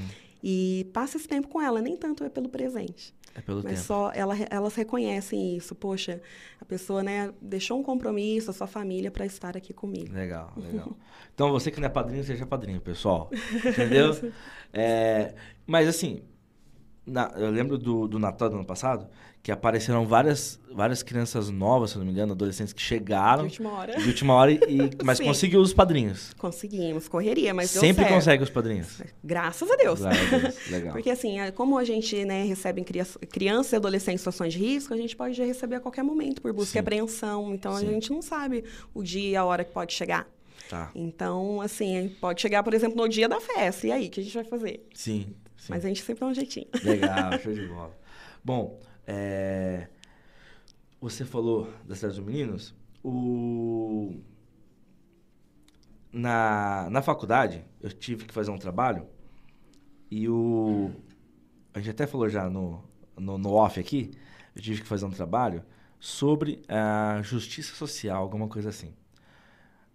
[0.46, 3.14] E passa esse tempo com ela, nem tanto é pelo presente.
[3.34, 3.86] É pelo Mas tempo.
[3.86, 5.74] só ela, elas reconhecem isso.
[5.74, 6.20] Poxa,
[6.60, 10.12] a pessoa né, deixou um compromisso, a sua família, para estar aqui comigo.
[10.12, 10.94] Legal, legal.
[11.34, 13.30] Então, você que não é padrinho, seja padrinho, pessoal.
[13.64, 14.32] Entendeu?
[14.70, 15.34] É,
[15.66, 16.22] mas, assim,
[17.06, 19.06] na- eu lembro do, do Natal do ano passado,
[19.42, 23.72] que apareceram várias, várias crianças novas, se não me engano, adolescentes que chegaram De última
[23.72, 23.96] hora.
[23.98, 24.58] de última hora, e,
[25.04, 25.24] mas Sim.
[25.24, 26.32] conseguiu os padrinhos.
[26.38, 29.02] Conseguimos, correria, mas Sempre consegue os padrinhos.
[29.22, 30.00] Graças a Deus.
[30.00, 30.92] Glória a Deus, Legal.
[30.94, 32.82] Porque assim, é, como a gente né, recebe
[33.30, 36.52] crianças e adolescentes em situações de risco, a gente pode receber a qualquer momento por
[36.54, 36.78] busca Sim.
[36.78, 37.52] e apreensão.
[37.54, 37.86] Então Sim.
[37.86, 38.64] a gente não sabe
[38.94, 40.26] o dia e a hora que pode chegar.
[40.70, 40.90] Tá.
[40.94, 43.86] Então, assim, pode chegar, por exemplo, no dia da festa.
[43.86, 44.88] E aí, o que a gente vai fazer?
[44.94, 45.26] Sim,
[45.64, 45.72] sim.
[45.72, 46.66] Mas a gente sempre dá um jeitinho.
[46.84, 47.96] Legal, show de bola.
[48.44, 49.88] Bom, é,
[51.00, 52.74] você falou da Cidade dos Meninos.
[53.02, 54.20] O...
[56.12, 59.06] Na, na faculdade, eu tive que fazer um trabalho
[60.10, 60.92] e o...
[61.72, 62.84] A gente até falou já no,
[63.16, 64.12] no, no off aqui,
[64.54, 65.64] eu tive que fazer um trabalho
[65.98, 68.94] sobre a justiça social, alguma coisa assim.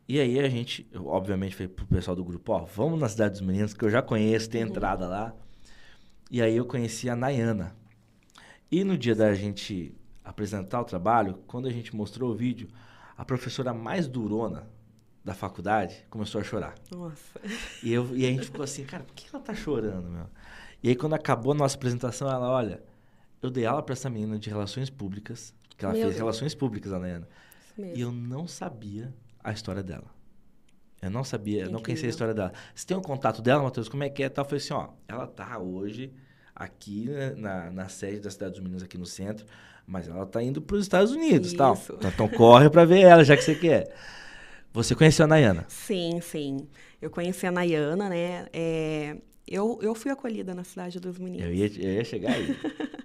[0.08, 3.41] E aí a gente, obviamente, falei pro pessoal do grupo, ó, vamos na Cidade dos
[3.41, 5.34] Meninos, que eu já conheço, tem entrada lá.
[6.30, 7.76] E aí eu conheci a Nayana.
[8.72, 12.70] E no dia da gente apresentar o trabalho, quando a gente mostrou o vídeo,
[13.18, 14.70] a professora mais durona
[15.26, 16.76] da faculdade começou a chorar.
[16.92, 17.39] Nossa.
[17.84, 20.28] E, eu, e a gente ficou assim, cara, por que ela tá chorando, meu?
[20.84, 22.82] E aí quando acabou a nossa apresentação, ela, olha,
[23.42, 26.20] eu dei aula pra essa menina de relações públicas, que ela Meu fez Deus.
[26.20, 27.28] relações públicas, a Nayana.
[27.78, 29.13] E eu não sabia
[29.44, 30.18] a história dela.
[31.01, 32.51] Eu não sabia, eu não conhecia a história dela.
[32.75, 33.88] Você tem um contato dela, Matheus?
[33.88, 34.29] Como é que é?
[34.29, 34.43] Tal?
[34.43, 36.12] Eu falei assim, ó, ela tá hoje
[36.53, 39.45] aqui né, na, na sede da Cidade dos Meninos, aqui no centro,
[39.88, 41.79] mas ela tá indo para os Estados Unidos, tal.
[41.81, 43.95] Então, então corre para ver ela, já que você quer.
[44.73, 45.65] Você conheceu a Nayana?
[45.69, 46.67] Sim, sim.
[47.01, 48.47] Eu conheci a Nayana, né?
[48.51, 51.47] É, eu, eu fui acolhida na cidade dos meninos.
[51.47, 52.55] Eu ia, eu ia chegar aí.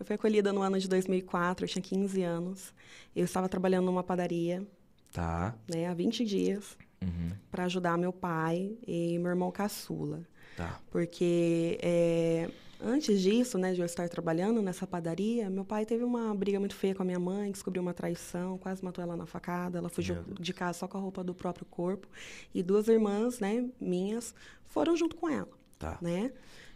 [0.00, 2.74] Eu fui acolhida no ano de 2004, eu tinha 15 anos.
[3.14, 4.66] Eu estava trabalhando numa padaria,
[5.12, 5.54] tá.
[5.72, 10.20] né, há 20 dias, Uhum, para ajudar meu pai e meu irmão caçula.
[10.56, 10.80] tá.
[10.90, 16.34] Porque é, antes disso, né, de eu estar trabalhando nessa padaria, meu pai teve uma
[16.34, 19.78] briga muito feia com a minha mãe, descobriu uma traição, quase matou ela na facada.
[19.78, 22.08] Ela fugiu Meu de casa só com a roupa do próprio corpo.
[22.54, 24.34] E duas irmãs, né, minhas,
[24.66, 25.98] foram junto com ela Tá.
[26.00, 26.30] né?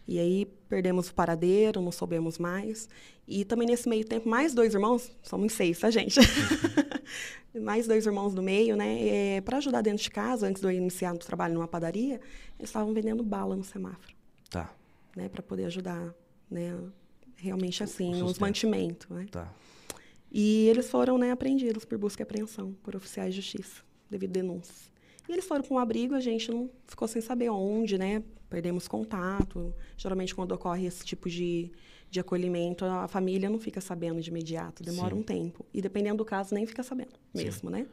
[0.09, 2.89] E aí perdemos o paradeiro, não soubemos mais.
[3.27, 6.21] E também nesse meio tempo, mais dois irmãos, somos seis, tá, gente?
[7.61, 9.41] mais dois irmãos do meio, né?
[9.41, 12.21] para ajudar dentro de casa, antes de eu iniciar no trabalho numa padaria,
[12.59, 14.15] eles estavam vendendo bala no semáforo,
[14.51, 14.73] Tá.
[15.17, 15.29] né?
[15.29, 16.15] Para poder ajudar,
[16.51, 16.77] né?
[17.37, 18.41] Realmente assim, o sustento.
[18.41, 19.27] mantimentos, né?
[19.31, 19.53] Tá.
[20.31, 24.41] E eles foram né, apreendidos por busca e apreensão por oficiais de justiça, devido a
[24.41, 24.91] denúncias.
[25.29, 28.23] E eles foram para um abrigo, a gente não ficou sem saber onde, né?
[28.49, 29.75] Perdemos contato.
[29.97, 31.71] Geralmente, quando ocorre esse tipo de,
[32.11, 35.21] de acolhimento, a família não fica sabendo de imediato, demora Sim.
[35.21, 35.65] um tempo.
[35.75, 37.87] E dependendo do caso, nem fica sabendo mesmo, né?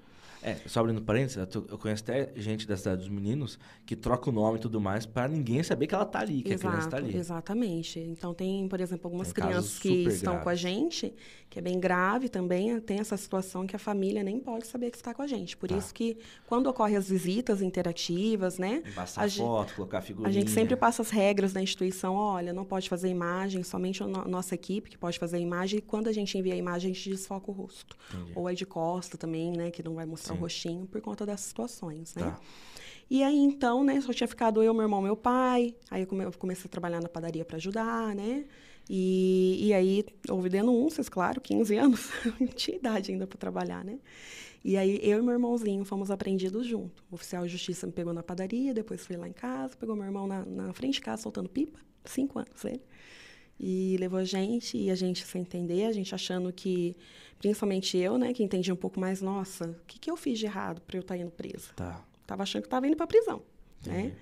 [0.43, 1.37] É, só abrindo parênteses,
[1.69, 5.05] eu conheço até gente da cidade dos meninos que troca o nome e tudo mais
[5.05, 7.15] pra ninguém saber que ela tá ali, que a criança tá ali.
[7.15, 7.99] exatamente.
[7.99, 11.13] Então, tem, por exemplo, algumas Tem crianças que estão com a gente,
[11.49, 14.97] que é bem grave também, tem essa situação que a família nem pode saber que
[14.97, 15.55] está com a gente.
[15.55, 15.77] Por Tá.
[15.77, 18.81] isso que, quando ocorrem as visitas interativas, né?
[19.27, 20.29] Gen- foto, colocar figurinha.
[20.29, 24.07] A gente sempre passa as regras da instituição, olha, não pode fazer imagem, somente a
[24.07, 26.91] no- nossa equipe que pode fazer a imagem, e quando a gente envia a imagem,
[26.91, 27.95] a gente desfoca o rosto.
[28.13, 28.31] Entendi.
[28.35, 30.37] Ou é de costa também, né, que não vai mostrar Sim.
[30.37, 32.23] o rostinho, por conta dessas situações, né?
[32.23, 32.39] Tá.
[33.09, 35.75] E aí, então, né, só tinha ficado eu, meu irmão, meu pai.
[35.91, 38.45] Aí eu come- eu comecei a trabalhar na padaria para ajudar, né?
[38.89, 42.09] E, e aí houve denúncias, claro, 15 anos.
[42.39, 43.99] Não tinha idade ainda para trabalhar, né?
[44.65, 47.03] E aí eu e meu irmãozinho fomos apreendidos junto.
[47.11, 50.05] O oficial de justiça me pegou na padaria, depois foi lá em casa, pegou meu
[50.05, 52.81] irmão na, na frente de casa soltando pipa, cinco anos ele.
[53.59, 56.95] E levou a gente, e a gente sem entender, a gente achando que,
[57.39, 60.45] principalmente eu, né, que entendi um pouco mais, nossa, o que, que eu fiz de
[60.45, 61.69] errado para eu estar indo presa?
[61.75, 62.03] Tá.
[62.25, 63.41] Tava achando que estava indo para prisão,
[63.85, 64.13] né?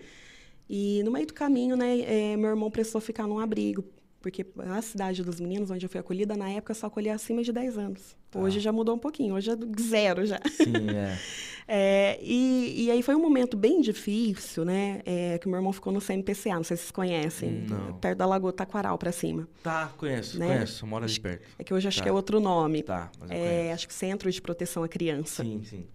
[0.70, 3.84] E no meio do caminho, né, eh, meu irmão precisou ficar num abrigo,
[4.22, 7.52] porque a cidade dos meninos, onde eu fui acolhida, na época só acolhia acima de
[7.52, 8.16] 10 anos.
[8.36, 10.40] Hoje já mudou um pouquinho, hoje é zero já.
[10.52, 11.18] Sim, é.
[11.74, 15.02] É, e, e aí foi um momento bem difícil, né?
[15.06, 17.94] é, que o meu irmão ficou no CMPCA, não sei se vocês conhecem, Não.
[17.94, 19.48] perto da Lagoa Taquaral para cima.
[19.64, 20.48] Tá, conheço, Né?
[20.56, 20.86] conheço.
[20.86, 21.48] Mora ali perto.
[21.58, 22.04] É que hoje acho Tá.
[22.04, 22.84] que é outro nome.
[22.84, 23.74] Tá, mas eu É, conheço.
[23.76, 25.44] acho que Centro de Proteção à Criança.
[25.44, 25.86] Sim, sim.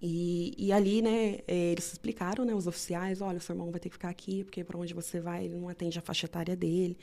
[0.00, 3.88] E, e ali, né, eh, eles explicaram, né, os oficiais, olha, seu irmão vai ter
[3.88, 6.96] que ficar aqui, porque para onde você vai, ele não atende a faixa etária dele,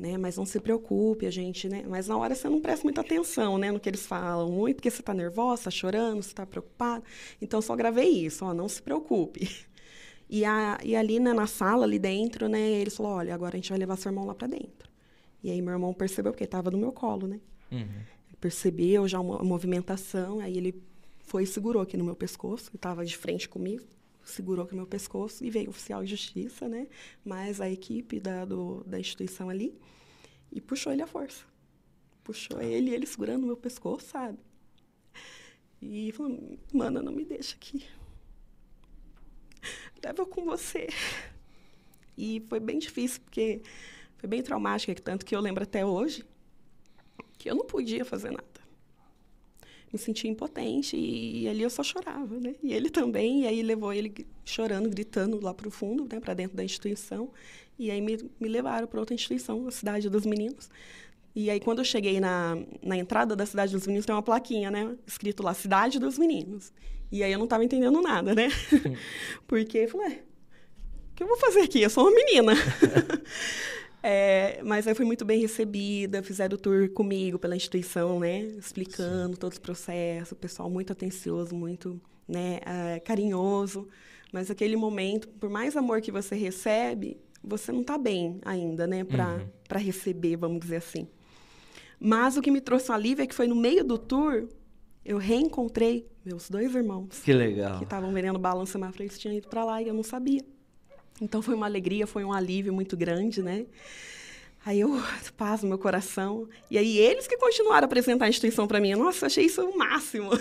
[0.00, 3.02] né, mas não se preocupe, a gente, né, mas na hora você não presta muita
[3.02, 6.46] atenção, né, no que eles falam, muito porque você está nervosa, está chorando, você está
[6.46, 7.04] preocupada,
[7.40, 9.48] então só gravei isso, ó, não se preocupe.
[10.32, 13.58] E, a, e ali, né, na sala, ali dentro, né, eles falaram, olha, agora a
[13.58, 14.88] gente vai levar seu irmão lá para dentro.
[15.42, 17.40] E aí meu irmão percebeu, porque estava no meu colo, né,
[17.72, 17.86] Uhum.
[18.40, 20.80] percebeu já uma movimentação, aí ele
[21.18, 23.84] foi e segurou aqui no meu pescoço, que estava de frente comigo,
[24.30, 26.88] segurou aqui meu pescoço e veio o oficial de justiça, né?
[27.24, 29.78] Mais a equipe da, do, da instituição ali
[30.52, 31.44] e puxou ele à força.
[32.24, 34.38] Puxou ele, ele segurando o meu pescoço, sabe?
[35.80, 37.84] E falou, mana, não me deixa aqui.
[40.04, 40.88] Leva eu com você.
[42.16, 43.62] E foi bem difícil, porque
[44.18, 46.24] foi bem traumático, tanto que eu lembro até hoje
[47.38, 48.49] que eu não podia fazer nada.
[49.92, 52.54] Me sentia impotente e, ali eu só chorava, né?
[52.62, 56.32] E ele também, e aí levou ele chorando, gritando lá para o fundo, né, para
[56.32, 57.30] dentro da instituição.
[57.78, 60.70] E aí me, me levaram para outra instituição, a Cidade dos Meninos.
[61.34, 64.70] E aí quando eu cheguei na, na entrada da Cidade dos Meninos, tem uma plaquinha,
[64.70, 66.72] né, escrito lá Cidade dos Meninos.
[67.10, 68.48] E aí eu não estava entendendo nada, né?
[69.48, 70.22] Porque eu falei, "Ué,
[71.12, 71.82] o que eu vou fazer aqui?
[71.82, 72.52] Eu sou uma menina.
[74.02, 78.40] É, mas aí fui muito bem recebida, fizeram o tour comigo pela instituição, né?
[78.58, 83.88] Explicando todos os processos, o pessoal muito atencioso, muito né, ah, carinhoso.
[84.32, 89.04] Mas aquele momento, por mais amor que você recebe, você não está bem ainda, né?
[89.04, 89.38] Para
[89.74, 89.84] Uhum.
[89.84, 91.06] receber, vamos dizer assim.
[91.98, 94.48] Mas o que me trouxe um alívio é que foi no meio do tour,
[95.04, 97.78] eu reencontrei meus dois irmãos Que legal.
[97.78, 100.42] que estavam vendendo balança na frente, tinham ido para lá e eu não sabia.
[101.20, 103.66] Então foi uma alegria, foi um alívio muito grande, né?
[104.64, 104.90] Aí eu,
[105.36, 106.48] paz no meu coração.
[106.70, 108.94] E aí eles que continuaram a apresentar a instituição para mim.
[108.94, 110.30] Nossa, achei isso o máximo.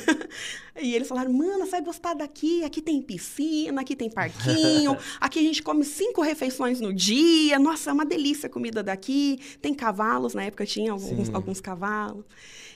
[0.81, 2.63] E eles falaram, mano, você vai gostar daqui.
[2.63, 4.95] Aqui tem piscina, aqui tem parquinho.
[5.19, 7.59] aqui a gente come cinco refeições no dia.
[7.59, 9.41] Nossa, é uma delícia a comida daqui.
[9.61, 11.33] Tem cavalos, na época tinha alguns, Sim.
[11.33, 12.23] alguns cavalos.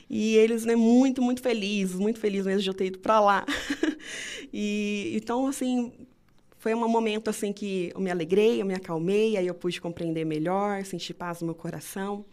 [0.09, 3.45] E eles, né, muito, muito felizes, muito felizes mesmo de eu ter ido para lá.
[4.51, 5.93] e então, assim,
[6.63, 10.23] foi um momento assim que eu me alegrei, eu me acalmei, aí eu pude compreender
[10.25, 12.23] melhor, senti paz no meu coração.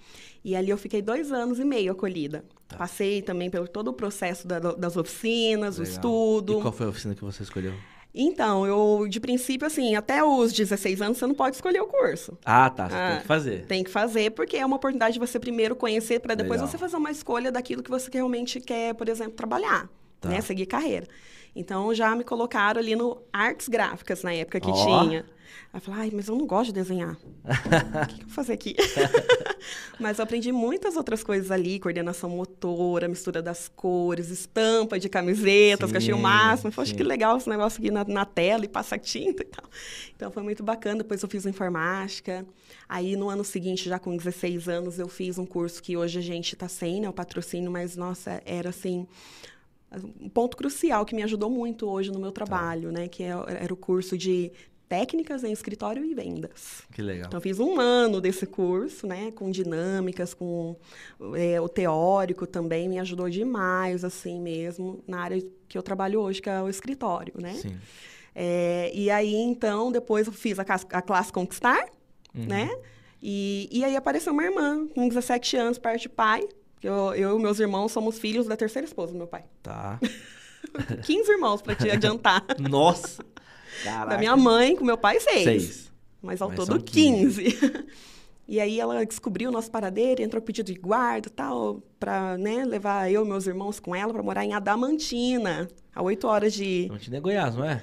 [0.45, 2.45] E ali eu fiquei dois anos e meio acolhida.
[2.79, 5.95] Passei também pelo todo o processo da- das oficinas, o Legal.
[5.97, 6.59] estudo.
[6.59, 7.73] E qual foi a oficina que você escolheu?
[8.15, 12.39] Então, eu, de princípio, assim, até os 16 anos você não pode escolher o curso.
[12.45, 12.89] Ah, tá.
[12.89, 13.67] Você Ah, tem que fazer.
[13.67, 16.71] Tem que fazer, porque é uma oportunidade de você primeiro conhecer, para depois Legal.
[16.71, 19.89] você fazer uma escolha daquilo que você realmente quer, por exemplo, trabalhar,
[20.21, 20.29] Tá.
[20.29, 20.41] né?
[20.41, 21.07] Seguir carreira.
[21.55, 25.07] Então, já me colocaram ali no artes gráficas, na época que Ó.
[25.07, 25.25] tinha.
[25.73, 27.17] Aí eu falei, ai, mas eu não gosto de desenhar.
[27.45, 28.75] o que, que eu vou fazer aqui?
[30.01, 35.91] mas eu aprendi muitas outras coisas ali, coordenação motora, mistura das cores, estampa de camisetas,
[35.91, 36.73] que eu achei o Sim, máximo.
[36.73, 36.97] Poxa, sim.
[36.97, 39.65] que legal esse negócio aqui na, na tela e passa tinta e tal.
[40.17, 40.99] Então foi muito bacana.
[40.99, 42.45] Depois eu fiz informática.
[42.89, 46.23] Aí no ano seguinte, já com 16 anos, eu fiz um curso que hoje a
[46.23, 47.09] gente está sem, né?
[47.09, 49.07] O patrocínio, mas nossa, era assim.
[50.21, 53.09] Um ponto crucial que me ajudou muito hoje no meu trabalho, né?
[53.09, 54.53] Que é- era o curso de
[54.89, 56.83] técnicas em escritório e vendas.
[56.93, 57.27] Que legal.
[57.29, 59.31] Então, eu fiz um ano desse curso, né?
[59.33, 60.77] Com dinâmicas, com
[61.37, 66.43] é, o teórico também, me ajudou demais, assim mesmo, na área que eu trabalho hoje,
[66.43, 67.55] que é o escritório, né?
[67.55, 67.77] Sim.
[68.35, 71.85] É, e aí, então, depois eu fiz a, a classe Conquistar,
[72.35, 72.47] Uhum.
[72.47, 72.71] né?
[73.23, 76.49] E, e aí apareceu uma irmã, com 17 anos, parte de pai.
[76.83, 79.45] Eu, eu e meus irmãos somos filhos da terceira esposa do meu pai.
[79.63, 79.99] Tá.
[81.05, 82.45] 15 irmãos, para te adiantar.
[82.59, 83.25] Nossa!
[83.85, 84.11] Caraca.
[84.11, 85.45] Da minha mãe com meu pai, seis.
[85.45, 85.93] Seis.
[86.23, 87.87] Mas ao Mas todo, são 15.
[88.47, 92.65] e aí ela descobriu o nosso paradeiro, entrou pedido de guarda e tal, pra né,
[92.65, 96.83] levar eu e meus irmãos com ela para morar em Adamantina, a 8 horas de...
[96.83, 97.83] Diamantina é Goiás, não é?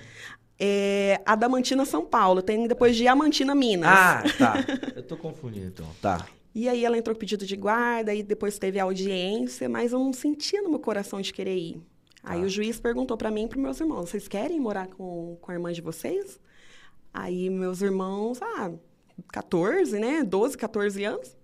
[0.60, 2.42] É, Adamantina, São Paulo.
[2.42, 3.90] Tem depois Diamantina, Minas.
[3.90, 4.56] Ah, tá.
[4.96, 5.88] Eu tô confundindo, então.
[6.02, 6.26] Tá.
[6.58, 10.00] E aí ela entrou com pedido de guarda, e depois teve a audiência, mas eu
[10.00, 11.82] não sentia no meu coração de querer ir.
[12.24, 12.46] Aí Tá.
[12.46, 15.54] o juiz perguntou para mim e para meus irmãos: vocês querem morar com, com a
[15.54, 16.40] irmã de vocês?
[17.14, 18.72] Aí meus irmãos, ah,
[19.32, 20.24] 14, né?
[20.24, 21.36] 12, 14 anos.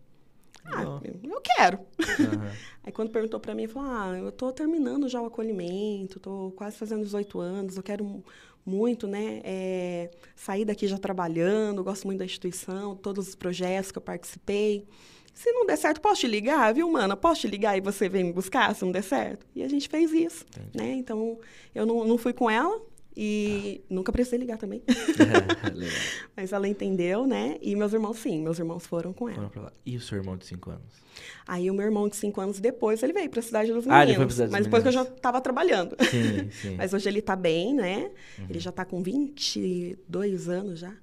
[0.66, 1.02] Ah, Não.
[1.24, 1.80] eu quero.
[2.02, 2.52] Aham.
[2.84, 6.76] Aí quando perguntou para mim, falou: Ah, eu tô terminando já o acolhimento, tô quase
[6.78, 8.24] fazendo 18 anos, eu quero
[8.66, 13.98] muito, né, é, sair daqui já trabalhando, gosto muito da instituição, todos os projetos que
[13.98, 14.86] eu participei.
[15.34, 17.18] Se não der certo, posso te ligar, viu, mana?
[17.18, 19.46] Posso te ligar e você vem me buscar se não der certo?
[19.56, 20.78] E a gente fez isso, Entendi.
[20.78, 20.94] né?
[20.94, 21.40] Então,
[21.74, 22.80] eu não, não fui com ela
[23.16, 24.82] e nunca precisei ligar também.
[25.74, 25.92] Legal.
[26.36, 27.58] Mas ela entendeu, né?
[27.62, 29.50] E meus irmãos, sim, meus irmãos foram com ela.
[29.50, 29.72] Foram pra.
[29.86, 31.04] E o seu irmão de 5 anos?
[31.48, 34.00] Aí o meu irmão de cinco anos depois, ele veio para a cidade dos Ah,
[34.00, 34.08] meninos.
[34.10, 35.18] ele foi pra Cidade dos mas depois que eu já Meninos.
[35.18, 35.96] estava trabalhando.
[36.10, 36.76] Sim, sim.
[36.78, 38.10] Mas hoje ele tá bem, né?
[38.40, 38.46] Uhum.
[38.50, 40.94] Ele já tá com 22 anos já.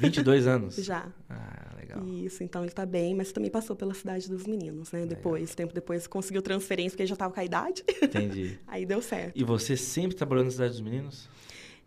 [0.00, 0.76] 22 anos?
[0.84, 1.06] Já.
[1.30, 2.06] Ah, legal.
[2.06, 5.06] Isso, então ele tá bem, mas também passou pela cidade dos meninos, né?
[5.06, 7.84] Depois, tempo depois, conseguiu transferência, porque ele já tava com a idade.
[8.02, 8.58] Entendi.
[8.66, 9.32] Aí deu certo.
[9.34, 11.28] E você sempre trabalhou na Cidade dos Meninos?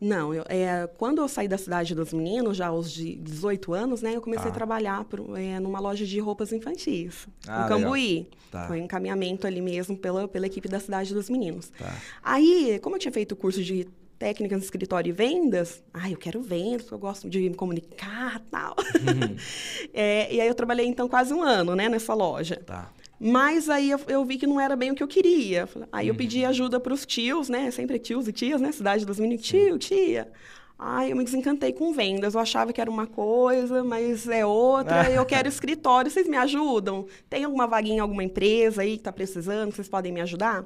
[0.01, 4.01] Não, eu, é, quando eu saí da cidade dos meninos, já aos de 18 anos,
[4.01, 4.15] né?
[4.15, 4.49] Eu comecei Ah.
[4.49, 8.29] a trabalhar por, é, numa loja de roupas infantis, Ah, em Cambuí.
[8.49, 8.65] Tá.
[8.67, 11.69] Foi um encaminhamento ali mesmo pela, pela equipe da cidade dos meninos.
[11.77, 11.93] Tá.
[12.23, 16.17] Aí, como eu tinha feito o curso de técnicas de escritório e vendas, ai, eu
[16.17, 18.75] quero vendas, eu gosto de me comunicar e tal.
[19.93, 22.57] É, e aí eu trabalhei, então, quase um ano, né, nessa loja.
[22.65, 22.91] Tá.
[23.19, 25.67] Mas aí eu, eu vi que não era bem o que eu queria.
[25.91, 26.17] Aí eu Uhum.
[26.17, 29.77] pedi ajuda para os tios, né, sempre tios e tias, né, cidade dos meninos, tio,
[29.77, 30.29] tia.
[30.77, 32.35] Ai, eu me desencantei com vendas.
[32.35, 35.11] Eu achava que era uma coisa, mas é outra.
[35.11, 36.09] Eu quero escritório.
[36.09, 37.05] Vocês me ajudam?
[37.29, 39.73] Tem alguma vaguinha em alguma empresa aí que está precisando?
[39.75, 40.63] Vocês podem me ajudar?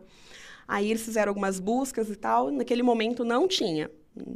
[0.67, 2.51] Aí eles fizeram algumas buscas e tal.
[2.51, 3.89] Naquele momento não tinha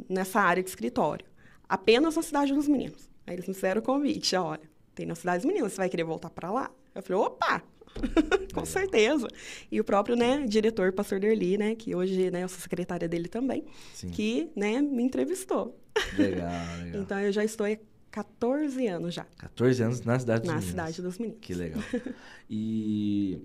[0.08, 1.26] nessa área de escritório.
[1.68, 3.08] Apenas na cidade dos meninos.
[3.26, 4.34] Aí eles me fizeram o convite.
[4.36, 4.60] Olha,
[4.94, 5.72] tem na cidade dos meninos.
[5.72, 6.70] Você vai querer voltar para lá?
[6.94, 7.62] Eu falei, opa!
[8.54, 9.28] Com certeza.
[9.70, 13.28] E o próprio, né, diretor, pastor Derli, né, que hoje, né, eu sou secretária dele
[13.28, 13.64] também,
[13.94, 14.10] Sim.
[14.10, 15.78] que, né, me entrevistou.
[16.16, 16.50] Legal,
[16.84, 17.02] legal.
[17.02, 17.76] Então, eu já estou há
[18.10, 20.70] 14 anos já 14 anos na Cidade dos na Meninos.
[20.70, 21.40] cidade dos meninos.
[21.42, 21.82] Que legal.
[22.50, 23.38] E,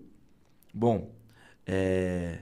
[0.73, 1.11] bom,
[1.65, 2.39] é,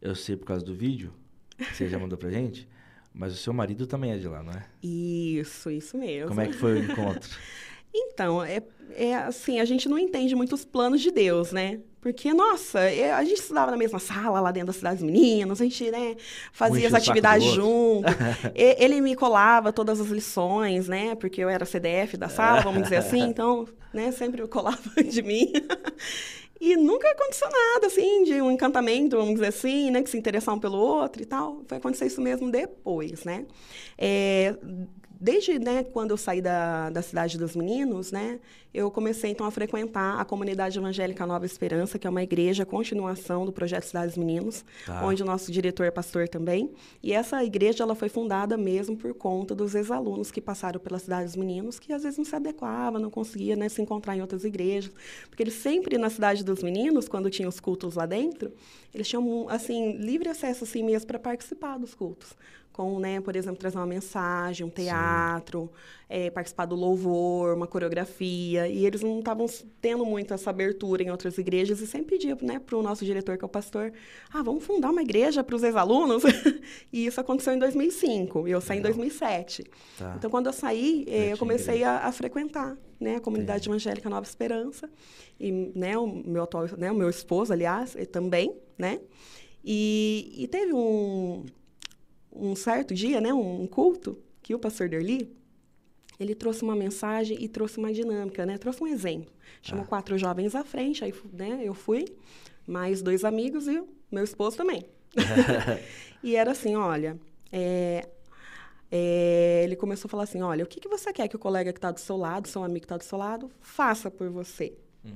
[0.00, 1.12] eu sei por causa do vídeo
[1.56, 2.68] que você já mandou pra gente,
[3.12, 4.64] mas o seu marido também é de lá, não é?
[4.82, 6.28] Isso, isso mesmo.
[6.28, 7.28] Como é que foi o encontro?
[7.94, 8.62] Então, é,
[8.94, 11.80] é assim, a gente não entende muito os planos de Deus, né?
[12.00, 15.60] Porque, nossa, é, a gente estudava na mesma sala lá dentro da cidade dos meninos,
[15.60, 16.14] a gente, né,
[16.52, 18.06] fazia as atividades junto.
[18.54, 21.14] Ele me colava todas as lições, né?
[21.16, 25.52] Porque eu era CDF da sala, vamos dizer assim, então, né, sempre colava de mim.
[26.60, 30.02] E nunca aconteceu nada, assim, de um encantamento, vamos dizer assim, né?
[30.02, 31.62] Que se interessar um pelo outro e tal.
[31.66, 33.46] Foi acontecer isso mesmo depois, né?
[33.96, 34.54] É,
[35.20, 38.38] desde né, quando eu saí da, da cidade dos meninos, né,
[38.72, 43.44] eu comecei então a frequentar a comunidade evangélica Nova Esperança, que é uma igreja continuação
[43.44, 45.04] do projeto Cidade dos Meninos, Tá.
[45.04, 46.70] onde o nosso diretor é pastor também.
[47.02, 51.24] E essa igreja ela foi fundada mesmo por conta dos ex-alunos que passaram pela Cidade
[51.26, 54.44] dos Meninos, que às vezes não se adequavam, não conseguia né, se encontrar em outras
[54.44, 54.92] igrejas,
[55.28, 58.52] porque eles sempre na Cidade dos Meninos, quando tinham os cultos lá dentro,
[58.94, 62.36] eles tinham assim livre acesso assim mesmo para participar dos cultos
[62.78, 65.68] com, né, por exemplo, trazer uma mensagem, um teatro,
[66.08, 68.68] eh, participar do louvor, uma coreografia.
[68.68, 69.46] E eles não estavam
[69.80, 73.36] tendo muito essa abertura em outras igrejas e sempre pediam né, para o nosso diretor,
[73.36, 73.92] que é o pastor,
[74.32, 76.22] ah, vamos fundar uma igreja para os ex-alunos?
[76.92, 78.92] e isso aconteceu em 2005, e eu saí Legal.
[78.92, 79.64] em 2007.
[79.98, 80.14] Tá.
[80.16, 83.70] Então, quando eu saí, eh, tinha eu comecei a, a frequentar né, a comunidade Entendi.
[83.70, 84.88] evangélica Nova Esperança.
[85.40, 89.00] E né, o meu atual, né, o meu esposo, aliás, ele também, né?
[89.64, 91.44] E, e teve um,
[92.38, 95.36] um certo dia, né, um culto, que o pastor Derli,
[96.18, 98.58] ele trouxe uma mensagem e trouxe uma dinâmica, né?
[98.58, 99.30] Trouxe um exemplo.
[99.62, 99.88] Chamou Ah.
[99.88, 102.06] quatro jovens à frente, aí né, eu fui,
[102.66, 104.84] mais dois amigos e meu esposo também.
[106.22, 107.18] e era assim, olha,
[107.52, 108.08] é,
[108.90, 111.72] é, ele começou a falar assim: olha, o que, que você quer que o colega
[111.72, 114.76] que está do seu lado, seu amigo que está do seu lado, faça por você?
[115.04, 115.12] Uhum.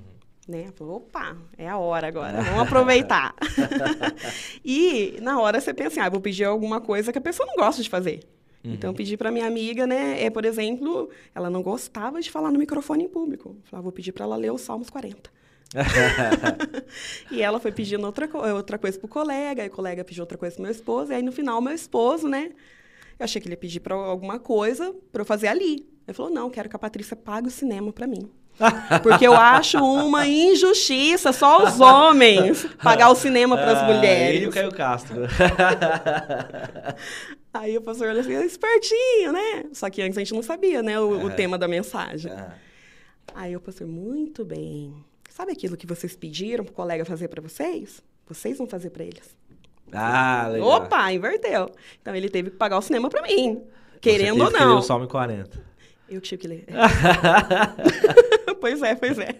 [0.48, 0.70] Né?
[0.74, 3.34] Falou, opa, é a hora agora, vamos aproveitar.
[4.64, 7.54] e na hora você pensa assim, ah, vou pedir alguma coisa que a pessoa não
[7.54, 8.20] gosta de fazer.
[8.64, 8.74] Uhum.
[8.74, 10.22] Então, pedi para minha amiga, né?
[10.22, 13.56] É, por exemplo, ela não gostava de falar no microfone em público.
[13.64, 15.30] Falei, vou pedir para ela ler os Salmos 40.
[17.30, 20.54] e ela foi pedindo outra, outra coisa pro colega, aí o colega pediu outra coisa
[20.54, 22.52] pro meu esposo, e aí no final, meu esposo, né?
[23.18, 25.86] Eu achei que ele ia pedir para alguma coisa para eu fazer ali.
[26.06, 28.30] Ele falou: não, quero que a Patrícia pague o cinema para mim.
[29.02, 34.36] Porque eu acho uma injustiça só os homens pagar o cinema para as ah, mulheres.
[34.36, 35.22] Ele e o Caio Castro.
[37.52, 39.64] Aí o pastor olha assim, espertinho, né?
[39.72, 42.32] Só que antes a gente não sabia, né, o, o tema da mensagem.
[43.34, 44.94] Aí o pastor, muito bem.
[45.30, 48.02] Sabe aquilo que vocês pediram para o colega fazer para vocês?
[48.26, 49.36] Vocês vão fazer para eles.
[49.92, 50.68] Ah, legal.
[50.68, 51.70] Opa, inverteu.
[52.00, 53.62] Então ele teve que pagar o cinema para mim.
[54.00, 54.78] Querendo ou não.
[54.78, 55.72] o Salmo 40.
[56.08, 56.66] Eu tive que ler.
[58.62, 59.34] pois é, pois é.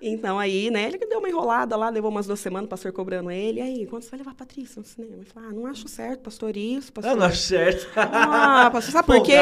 [0.00, 3.30] Então aí, né, ele deu uma enrolada lá, levou umas duas semanas, o pastor cobrando
[3.30, 3.60] ele.
[3.60, 5.16] E aí, quando você vai levar a Patrícia no cinema?
[5.16, 7.12] Ele falou, ah, não acho certo, pastor, isso, pastor.
[7.12, 7.88] Eu não acho certo.
[7.96, 9.32] Ah, pastor, sabe por quê?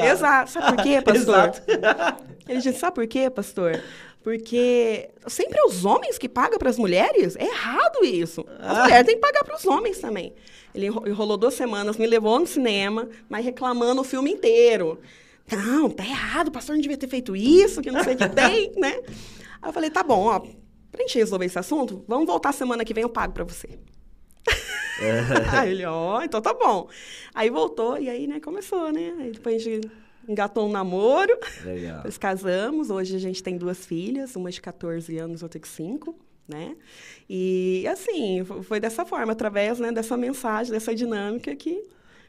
[0.00, 0.52] Exato.
[0.52, 1.48] Sabe por quê, pastor?
[1.66, 2.24] Exato.
[2.48, 3.82] Ele disse, sabe por quê, pastor?
[4.22, 7.34] Porque sempre é os homens que pagam para as mulheres?
[7.36, 8.46] É errado isso.
[8.60, 8.82] As ah.
[8.84, 10.32] mulheres têm que pagar para os homens também.
[10.72, 15.00] Ele enrolou duas semanas, me levou no cinema, mas reclamando o filme inteiro.
[15.50, 18.28] Não, tá errado, o pastor não devia ter feito isso, que não sei o que
[18.28, 19.00] tem, né?
[19.60, 22.94] Aí eu falei, tá bom, ó, pra gente resolver esse assunto, vamos voltar semana que
[22.94, 23.78] vem, eu pago pra você.
[25.00, 25.20] É.
[25.58, 26.88] aí ele, ó, oh, então tá bom.
[27.34, 29.14] Aí voltou, e aí, né, começou, né?
[29.18, 29.90] Aí depois a gente
[30.28, 31.36] engatou um namoro.
[31.64, 32.02] Legal.
[32.04, 36.24] Nós casamos, hoje a gente tem duas filhas, uma de 14 anos, outra de 5
[36.46, 36.76] né?
[37.28, 41.82] E assim, foi dessa forma, através né, dessa mensagem, dessa dinâmica que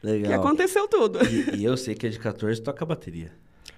[0.06, 0.30] Legal.
[0.30, 1.18] Que aconteceu tudo.
[1.26, 3.32] E, e, eu sei que a de 14 toca bateria.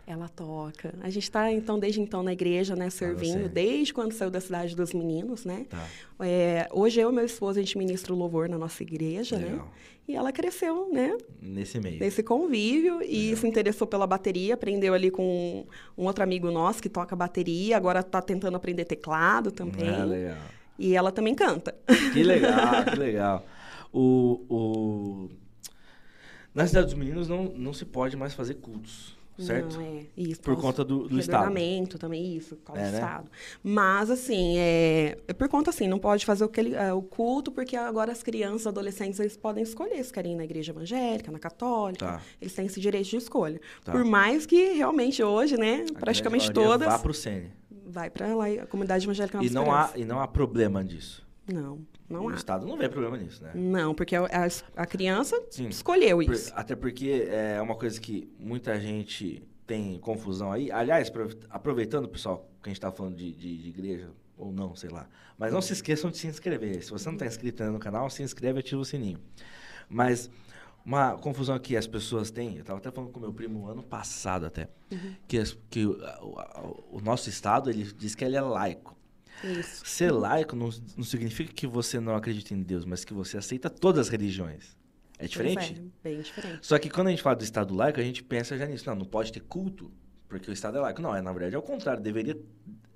[0.07, 0.95] Ela toca.
[1.01, 4.41] A gente está, então, desde então na igreja, né, servindo, ah, desde quando saiu da
[4.41, 5.67] cidade dos meninos, né?
[5.69, 5.87] Tá.
[6.21, 9.51] É, hoje eu e meu esposo, a gente ministra o louvor na nossa igreja, né?
[9.51, 9.65] Legal.
[9.67, 9.73] né?
[10.07, 11.17] E ela cresceu, né?
[11.41, 11.99] Nesse meio.
[11.99, 13.11] Nesse convívio Legal.
[13.11, 15.67] e se interessou pela bateria, aprendeu ali com
[15.97, 19.89] um outro amigo nosso que toca bateria, agora está tentando aprender teclado também.
[19.89, 20.39] Ah, legal.
[20.79, 21.75] E ela também canta.
[22.15, 23.45] Que legal, que legal.
[23.93, 25.31] O, o
[26.59, 29.77] na cidade dos meninos não, não se pode mais fazer cultos, certo?
[29.77, 30.07] Não, é.
[30.17, 30.41] Isso.
[30.41, 31.45] Por conta do, do Estado.
[31.99, 32.99] também, isso, por causa é, do né?
[32.99, 33.31] Estado.
[33.63, 37.01] Mas, assim, é, é, por conta, assim, não pode fazer o, que ele, é, o
[37.01, 41.31] culto, porque agora as crianças, adolescentes, eles podem escolher se querem ir na igreja evangélica,
[41.31, 42.05] na católica.
[42.05, 42.23] Tá.
[42.41, 43.61] Eles têm esse direito de escolha.
[43.85, 43.93] Tá.
[43.93, 46.89] Por mais que, realmente, hoje, né, a praticamente todas...
[46.89, 47.53] Vá para o Sene.
[47.87, 51.25] Vai para lá, a comunidade evangélica e não há E não há problema disso.
[51.47, 51.79] Não.
[52.09, 52.35] Não o há.
[52.35, 53.53] Estado não vê problema nisso, né?
[53.55, 54.27] Não, porque a,
[54.77, 55.69] a criança Sim.
[55.69, 56.53] escolheu isso.
[56.53, 60.73] Por, até porque é uma coisa que muita gente tem confusão aí.
[60.73, 61.13] Aliás,
[61.51, 65.07] aproveitando, pessoal, que a gente está falando de, de, de, igreja, ou não, sei lá.
[65.37, 66.83] Mas não se esqueçam de se inscrever.
[66.83, 69.21] Se você não está inscrito no canal, se inscreve e ativa o sininho.
[69.89, 70.31] Mas
[70.85, 74.47] uma confusão que as pessoas têm, eu estava até falando com meu primo ano passado
[74.47, 75.15] até, uhum.
[75.29, 78.97] que, que o, o, o, nosso estado, ele diz que ele é laico.
[79.45, 79.85] Isso.
[79.87, 83.71] Ser laico não, não significa que você não acredita em Deus, mas que você aceita
[83.71, 84.77] todas as religiões.
[85.19, 85.83] É diferente?
[86.05, 86.59] É, bem diferente.
[86.63, 88.89] Só que quando a gente fala do Estado laico, a gente pensa já nisso.
[88.89, 89.91] Não, não pode ter culto,
[90.29, 91.03] porque o Estado é laico.
[91.03, 92.03] Não, é, na verdade é o contrário.
[92.03, 92.39] Deveria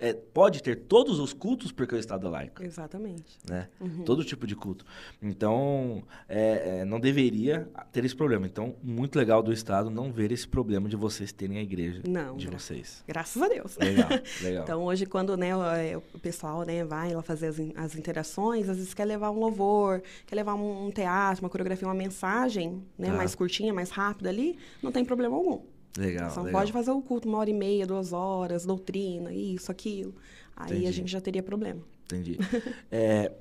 [0.03, 2.61] é, pode ter todos os cultos porque o Estado é laico.
[2.61, 3.39] Exatamente.
[3.49, 3.69] Né?
[3.81, 4.03] Uhum.
[4.03, 4.85] Todo tipo de culto.
[5.23, 8.45] Então, é, é, não deveria ter esse problema.
[8.45, 12.37] Então, muito legal do Estado não ver esse problema de vocês terem a igreja não,
[12.37, 13.05] de gra vocês.
[13.07, 13.79] Graças a Deus.
[13.79, 14.09] Legal,
[14.43, 14.65] legal.
[14.65, 18.93] então, hoje, quando né, o pessoal né, vai lá fazer as, as interações, às vezes
[18.93, 23.15] quer levar um louvor, quer levar um, um teatro, uma coreografia, uma mensagem né, tá.
[23.15, 25.61] mais curtinha, mais rápida ali, não tem problema algum.
[25.97, 26.35] Legal.
[26.35, 26.61] Não legal.
[26.61, 30.15] pode fazer o culto uma hora e meia, duas horas, doutrina, isso, aquilo.
[30.57, 30.87] Aí Entendi.
[30.87, 31.83] a gente já teria problema.
[32.05, 32.39] Entendi.
[32.91, 33.33] é,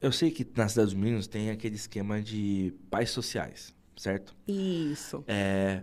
[0.00, 4.34] eu sei que na Cidade dos Meninos tem aquele esquema de pais sociais, certo?
[4.46, 5.24] Isso.
[5.26, 5.82] É,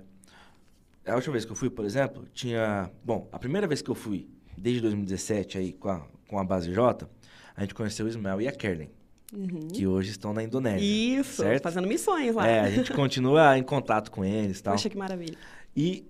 [1.05, 2.89] a última vez que eu fui, por exemplo, tinha.
[3.03, 4.27] Bom, a primeira vez que eu fui,
[4.57, 7.09] desde 2017, aí com a, com a base J,
[7.55, 8.89] a gente conheceu o Ismael e a Kerlen.
[9.31, 9.67] Uhum.
[9.67, 10.81] Que hoje estão na Indonésia.
[10.83, 11.61] Isso, certo?
[11.61, 12.47] fazendo missões lá.
[12.47, 14.73] É, a gente continua em contato com eles tal.
[14.73, 15.37] Poxa, que maravilha.
[15.75, 16.05] E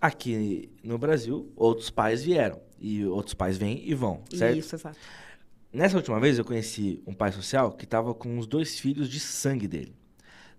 [0.00, 2.60] aqui no Brasil, outros pais vieram.
[2.78, 4.58] E outros pais vêm e vão, certo?
[4.58, 4.98] Isso, exato.
[5.72, 9.18] Nessa última vez eu conheci um pai social que estava com os dois filhos de
[9.18, 9.94] sangue dele.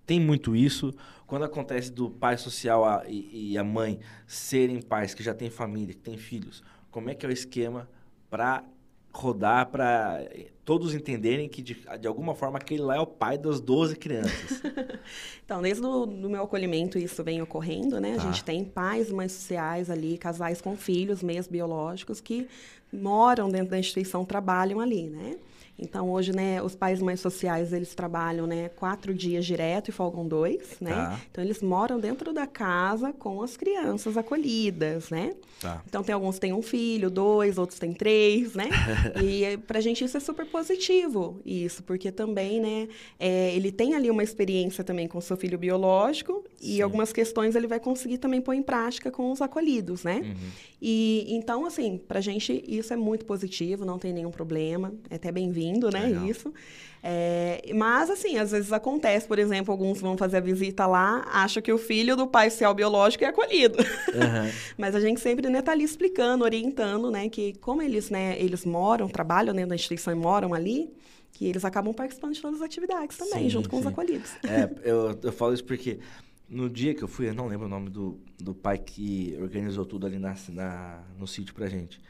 [0.05, 0.93] Tem muito isso.
[1.26, 5.49] Quando acontece do pai social a, e, e, a mãe serem pais que já têm
[5.49, 7.89] família, que têm filhos, como é que é o esquema
[8.30, 8.64] para
[9.18, 10.24] rodar para
[10.63, 14.61] todos entenderem que, de, de, alguma forma, aquele lá é o pai das 12 crianças?
[15.43, 18.15] então, desde o do meu acolhimento, isso vem ocorrendo, né?
[18.15, 18.22] Tá.
[18.22, 22.47] A gente tem pais e mães sociais ali, casais com filhos, meios biológicos, que
[22.91, 25.38] moram dentro da instituição, trabalham ali, né?
[25.80, 30.28] Então, hoje, né, os pais mais sociais, eles trabalham, né, quatro dias direto e folgam
[30.28, 30.92] dois, né?
[30.92, 31.22] Tá.
[31.30, 35.36] Então, eles moram dentro da casa com as crianças acolhidas, né?
[35.62, 35.84] Tá.
[35.88, 38.70] Então, tem alguns que têm um filho, dois, outros têm três, né?
[39.24, 42.88] e pra gente isso é super positivo, isso, porque também, né,
[43.20, 46.76] é, ele tem ali uma experiência também com seu filho biológico Sim.
[46.76, 50.22] e algumas questões ele vai conseguir também pôr em prática com os acolhidos, né?
[50.24, 50.50] Uhum.
[50.82, 55.32] E, então, assim, pra gente isso é muito positivo, não tem nenhum problema, é até
[55.32, 56.05] bem-vindo lindo, né?
[56.05, 56.26] Legal.
[56.26, 56.53] Isso.
[57.03, 61.61] É, mas, assim, às vezes acontece, por exemplo, alguns vão fazer a visita lá, acham
[61.61, 63.78] que o filho do pai social biológico é acolhido.
[63.80, 64.51] Uhum.
[64.78, 67.30] mas a gente sempre né, tá ali explicando, orientando, né?
[67.30, 70.91] Que como eles, né, eles moram, trabalham dentro da instituição e moram ali,
[71.32, 73.82] que eles acabam participando de todas as atividades também, sim, junto com sim.
[73.82, 74.32] os acolhidos.
[74.43, 75.99] É, eu, eu falo isso porque
[76.49, 79.86] no dia que eu fui, eu não lembro o nome do, do pai que organizou
[79.86, 82.01] tudo ali na, na, no sítio pra gente.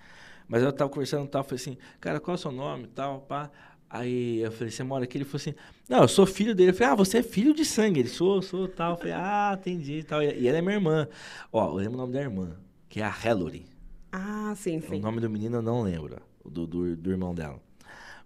[0.47, 2.87] Mas eu tava conversando e tal, falei assim, cara, qual é o seu nome e
[2.87, 3.51] tal, pá.
[3.89, 5.17] Aí eu falei, você mora aqui?
[5.17, 5.53] Ele falou assim,
[5.87, 6.71] não, eu sou filho dele.
[6.71, 8.01] Eu falei, ah, você é filho de sangue.
[8.01, 8.91] Ele, sou, sou, tal.
[8.91, 10.21] Eu falei, ah, entendi, tal.
[10.21, 11.07] E ela é minha irmã.
[11.51, 12.57] Ó, eu lembro o nome da irmã,
[12.89, 13.65] que é a Hillary.
[14.11, 14.95] Ah, sim, sim.
[14.95, 17.61] O nome do menino eu não lembro, do, do, do irmão dela.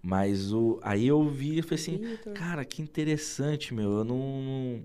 [0.01, 3.97] Mas o, aí eu vi e falei assim, cara, que interessante, meu.
[3.99, 4.83] Eu não, não,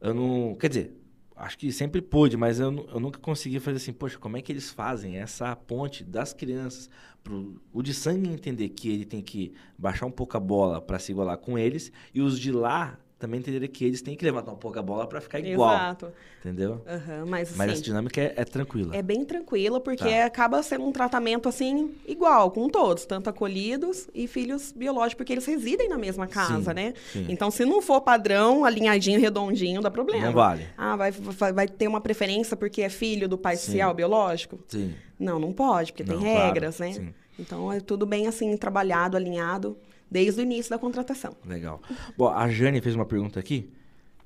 [0.00, 0.56] Eu não.
[0.56, 0.97] Quer dizer,
[1.38, 4.50] acho que sempre pude, mas eu, eu nunca consegui fazer assim, poxa, como é que
[4.52, 6.90] eles fazem essa ponte das crianças
[7.22, 10.98] pro o de sangue entender que ele tem que baixar um pouco a bola para
[10.98, 14.52] se igualar com eles e os de lá também entenderam que eles têm que levantar
[14.52, 15.74] um pouco a bola para ficar igual.
[15.74, 16.12] Exato.
[16.38, 16.84] Entendeu?
[16.86, 18.94] Uhum, mas, assim, mas essa dinâmica é, é, tranquila.
[18.94, 20.24] É bem tranquila, porque tá.
[20.24, 25.44] acaba sendo um tratamento, assim, igual com todos, tanto acolhidos e filhos biológicos, porque eles
[25.44, 26.94] residem na mesma casa, sim, né?
[27.12, 27.26] Sim.
[27.28, 30.26] Então, se não for padrão, alinhadinho, redondinho, dá problema.
[30.26, 30.68] Não vale.
[30.76, 34.60] Ah, vai, vai, vai ter uma preferência porque é filho do pai social biológico?
[34.68, 34.94] Sim.
[35.18, 36.92] Não, não pode, porque não, tem regras, claro.
[36.92, 36.98] né?
[36.98, 37.14] Sim.
[37.36, 39.76] Então, é tudo bem, assim, trabalhado, alinhado
[40.10, 41.36] desde o início da contratação.
[41.46, 41.80] Legal.
[42.16, 43.70] Bom, a Jane fez uma pergunta aqui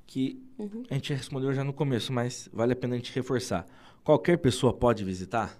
[0.05, 0.83] que uhum.
[0.89, 3.65] a gente respondeu já no começo, mas vale a pena a gente reforçar.
[4.03, 5.57] Qualquer pessoa pode visitar?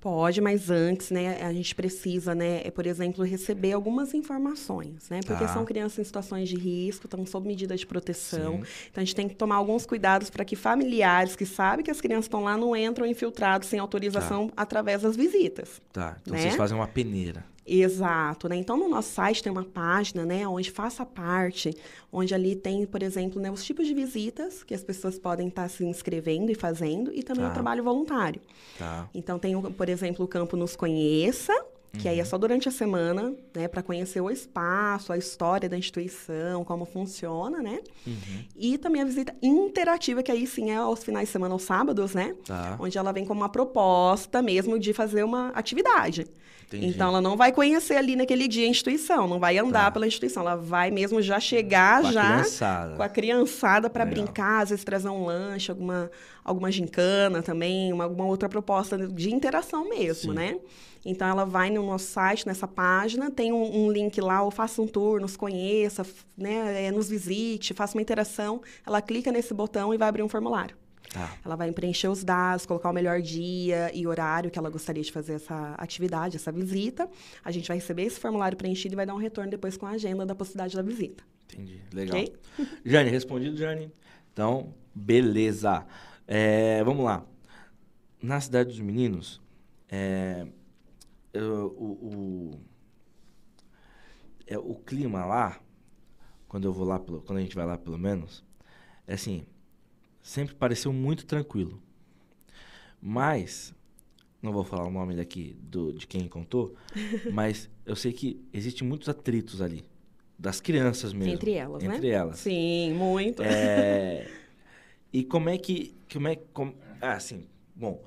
[0.00, 5.20] Pode, mas antes, né, a gente precisa, né, é, por exemplo, receber algumas informações, né?
[5.26, 5.52] Porque tá.
[5.52, 8.64] são crianças em situações de risco, estão sob medida de proteção.
[8.64, 8.88] Sim.
[8.90, 12.00] Então a gente tem que tomar alguns cuidados para que familiares que sabem que as
[12.00, 14.62] crianças estão lá não entram infiltrados sem autorização tá.
[14.62, 15.82] através das visitas.
[15.92, 16.16] Tá.
[16.22, 16.40] Então né?
[16.40, 17.44] vocês fazem uma peneira.
[17.66, 18.56] Exato, né?
[18.56, 21.76] Então, no nosso site tem uma página, né, onde faça parte,
[22.12, 25.62] onde ali tem, por exemplo, né, os tipos de visitas que as pessoas podem estar
[25.62, 27.50] tá se inscrevendo e fazendo, e também tá.
[27.50, 28.40] o trabalho voluntário.
[28.78, 29.08] Tá.
[29.14, 31.52] Então, tem, por exemplo, o campo Nos Conheça,
[31.92, 32.12] que uhum.
[32.12, 32.28] aí é uhum.
[32.28, 37.60] só durante a semana, né, para conhecer o espaço, a história da instituição, como funciona,
[37.60, 37.80] né?
[38.06, 38.44] Uhum.
[38.56, 42.14] E também a visita interativa, que aí sim é aos finais de semana, aos sábados,
[42.14, 42.34] né?
[42.44, 42.76] Tá.
[42.78, 46.26] Onde ela vem com uma proposta mesmo de fazer uma atividade.
[46.70, 46.86] Entendi.
[46.86, 49.90] Então, ela não vai conhecer ali naquele dia a instituição, não vai andar tá.
[49.90, 54.62] pela instituição, ela vai mesmo já chegar com já a com a criançada para brincar,
[54.62, 56.08] às vezes trazer um lanche, alguma,
[56.44, 60.38] alguma gincana também, uma, alguma outra proposta de interação mesmo, Sim.
[60.38, 60.58] né?
[61.04, 64.80] Então, ela vai no nosso site, nessa página, tem um, um link lá, ou faça
[64.80, 66.06] um tour, nos conheça,
[66.36, 68.60] né, é, nos visite, faça uma interação.
[68.86, 70.76] Ela clica nesse botão e vai abrir um formulário.
[71.12, 71.36] Tá.
[71.44, 75.10] Ela vai preencher os dados, colocar o melhor dia e horário que ela gostaria de
[75.10, 77.10] fazer essa atividade, essa visita.
[77.44, 79.90] A gente vai receber esse formulário preenchido e vai dar um retorno depois com a
[79.90, 81.24] agenda da possibilidade da visita.
[81.52, 81.82] Entendi.
[81.92, 82.16] Legal.
[82.16, 82.36] Okay?
[82.86, 83.92] Jane, respondido, Jane?
[84.32, 85.84] Então, beleza.
[86.28, 87.26] É, vamos lá.
[88.22, 89.40] Na Cidade dos Meninos,
[89.88, 90.46] é,
[91.32, 92.60] eu, o, o,
[94.46, 95.58] é, o clima lá,
[96.46, 98.44] quando eu vou lá, quando a gente vai lá pelo menos,
[99.08, 99.44] é assim,
[100.22, 101.80] sempre pareceu muito tranquilo.
[103.00, 103.74] Mas,
[104.42, 106.74] não vou falar o nome daqui do, de quem contou,
[107.32, 109.84] mas eu sei que existem muitos atritos ali.
[110.38, 111.34] Das crianças mesmo.
[111.34, 111.96] Entre elas, entre né?
[111.96, 112.38] Entre elas.
[112.38, 113.42] Sim, muito.
[113.42, 114.26] É,
[115.12, 115.94] e como é que...
[116.10, 118.02] Como é, como, ah, assim, bom,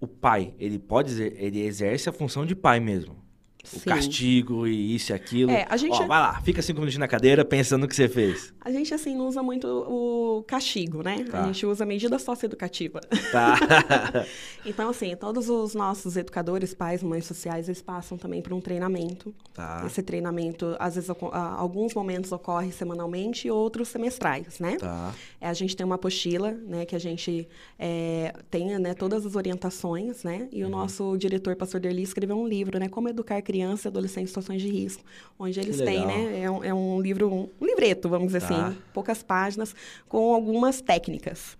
[0.00, 1.22] o pai, ele pode...
[1.22, 3.21] Ele exerce a função de pai mesmo.
[3.64, 3.90] O Sim.
[3.90, 5.50] castigo e isso e aquilo.
[5.52, 8.08] É, a gente- Ó, vai lá, fica cinco minutinhos na cadeira pensando no que você
[8.08, 8.52] fez.
[8.60, 11.24] A gente, assim, não usa muito o castigo, né?
[11.30, 11.42] Tá.
[11.42, 13.00] A gente usa medida socioeducativa.
[13.30, 13.56] Tá.
[14.64, 19.34] Então, assim, todos os nossos educadores, pais, mães sociais, eles passam também por um treinamento.
[19.52, 19.82] tá.
[19.84, 24.76] Esse treinamento, às vezes, ah, alguns momentos ocorre semanalmente e outros semestrais, né?
[24.76, 25.12] Tá.
[25.40, 27.48] É, a gente tem uma apostila, né, que a gente
[27.78, 30.48] é, tem, né, todas as orientações, né?
[30.52, 30.70] E o Uhum.
[30.72, 34.62] nosso diretor, pastor Derli, escreveu um livro, né, Como Educar Criança e Adolescente em Situações
[34.62, 35.04] de Risco,
[35.38, 38.68] onde eles têm, né, é um, é um livro, um livreto, vamos dizer Tá.
[38.68, 39.74] assim, poucas páginas,
[40.08, 41.56] com algumas técnicas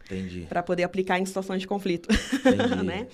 [0.49, 2.09] para poder aplicar em situações de conflito,
[2.82, 3.07] né?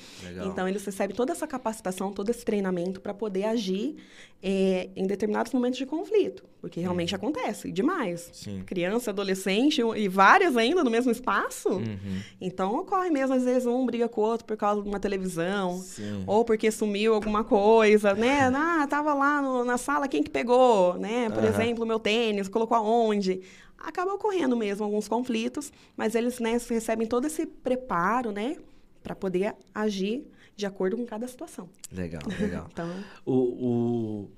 [0.47, 3.97] Então, eles recebem toda essa capacitação, todo esse treinamento para poder agir
[4.41, 8.27] é, em determinados momentos de conflito, porque realmente acontece demais.
[8.29, 8.33] Uhum.
[8.59, 8.63] Sim.
[8.65, 11.71] Criança, adolescente e várias ainda no mesmo espaço.
[11.71, 12.23] Uhum.
[12.41, 15.79] Então, ocorre mesmo, às vezes, um briga com o outro por causa de uma televisão.
[15.79, 16.23] Sim.
[16.27, 18.49] Ou porque sumiu alguma coisa, né?
[18.71, 21.31] Ah, tava lá no- na sala, quem que pegou, né?
[21.31, 21.49] Por Aham.
[21.49, 23.41] exemplo, meu tênis, colocou aonde?
[23.79, 28.57] Acaba ocorrendo mesmo alguns conflitos, mas eles né, recebem todo esse preparo, né?
[29.03, 31.69] Para poder agir de acordo com cada situação.
[31.91, 32.69] Legal, legal.
[32.73, 34.31] Então, O, o...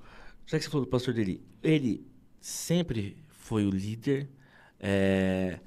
[0.45, 2.05] Já que você falou do pastor dele, ele
[2.39, 4.29] sempre foi o líder,
[4.79, 5.59] é,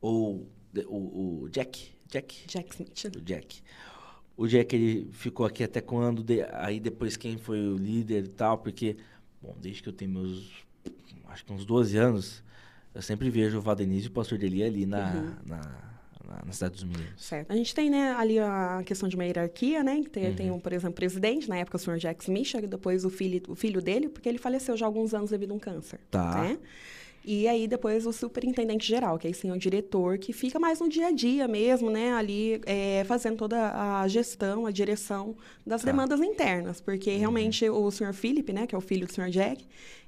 [0.00, 0.48] ou
[0.88, 3.16] o, o Jack, Jack, Jack Smith.
[3.16, 3.62] o Jack.
[4.36, 6.22] O Jack, ele ficou aqui até quando?
[6.22, 8.96] De- aí depois quem foi o líder e tal, porque,
[9.40, 10.50] bom, desde que eu tenho meus,
[11.28, 12.42] acho que uns 12 anos,
[12.94, 15.34] eu sempre vejo o Valdenise e o pastor dele ali na, Uhum.
[15.46, 15.56] na,
[16.26, 17.12] na, na Cidade dos Meninos.
[17.22, 17.50] Certo.
[17.50, 20.00] A gente tem, né, ali a questão de uma hierarquia, né?
[20.02, 20.56] que Tem, tem Uhum.
[20.56, 23.54] um, por exemplo, presidente, na época o senhor Jack Smith, e depois o filho, o
[23.54, 26.00] filho dele, porque ele faleceu já há alguns anos devido a um câncer.
[26.10, 26.42] Tá.
[26.42, 26.58] Né?
[27.24, 30.80] E aí depois o superintendente geral, que aí sim é o diretor, que fica mais
[30.80, 32.12] no dia a dia mesmo, né?
[32.12, 33.70] Ali é, fazendo toda
[34.02, 35.86] a gestão, a direção das Tá.
[35.90, 36.80] demandas internas.
[36.80, 39.64] Porque realmente o senhor Philip, né, que é o filho do senhor Jack,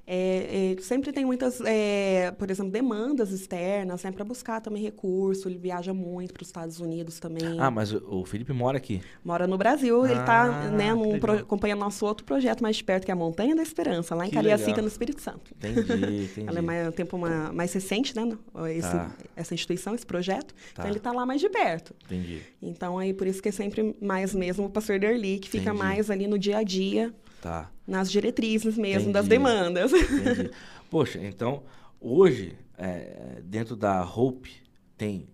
[0.07, 5.47] é, é, sempre tem muitas, é, por exemplo, demandas externas, né, para buscar também recurso.
[5.49, 7.59] Ele viaja muito para os Estados Unidos também.
[7.59, 9.01] Ah, mas o, Felipe mora aqui.
[9.23, 13.05] Mora no Brasil, ele Ah, está né, pro, acompanhando nosso outro projeto mais de perto,
[13.05, 14.83] que é a Montanha da Esperança, lá em Que Cariacica, legal.
[14.83, 15.51] no Espírito Santo.
[15.55, 15.79] Entendi,
[16.31, 16.47] entendi.
[16.47, 18.37] Ela é mais, um tempo uma- mais recente, né?
[18.69, 19.11] Esse, Tá.
[19.35, 20.53] Essa instituição, esse projeto.
[20.53, 20.59] Tá.
[20.73, 21.93] Então, ele está lá mais de perto.
[22.05, 22.41] Entendi.
[22.61, 25.77] Então, aí, por isso que é sempre mais mesmo o pastor Derli, que fica Entendi.
[25.79, 27.13] mais ali no dia a dia,
[27.45, 27.71] Tá.
[27.85, 29.43] nas diretrizes mesmo, das Entendi.
[29.43, 29.91] demandas.
[29.93, 30.51] Entendi.
[30.89, 31.63] Poxa, então,
[31.99, 34.51] hoje, é, dentro da Hope,
[34.97, 35.27] tem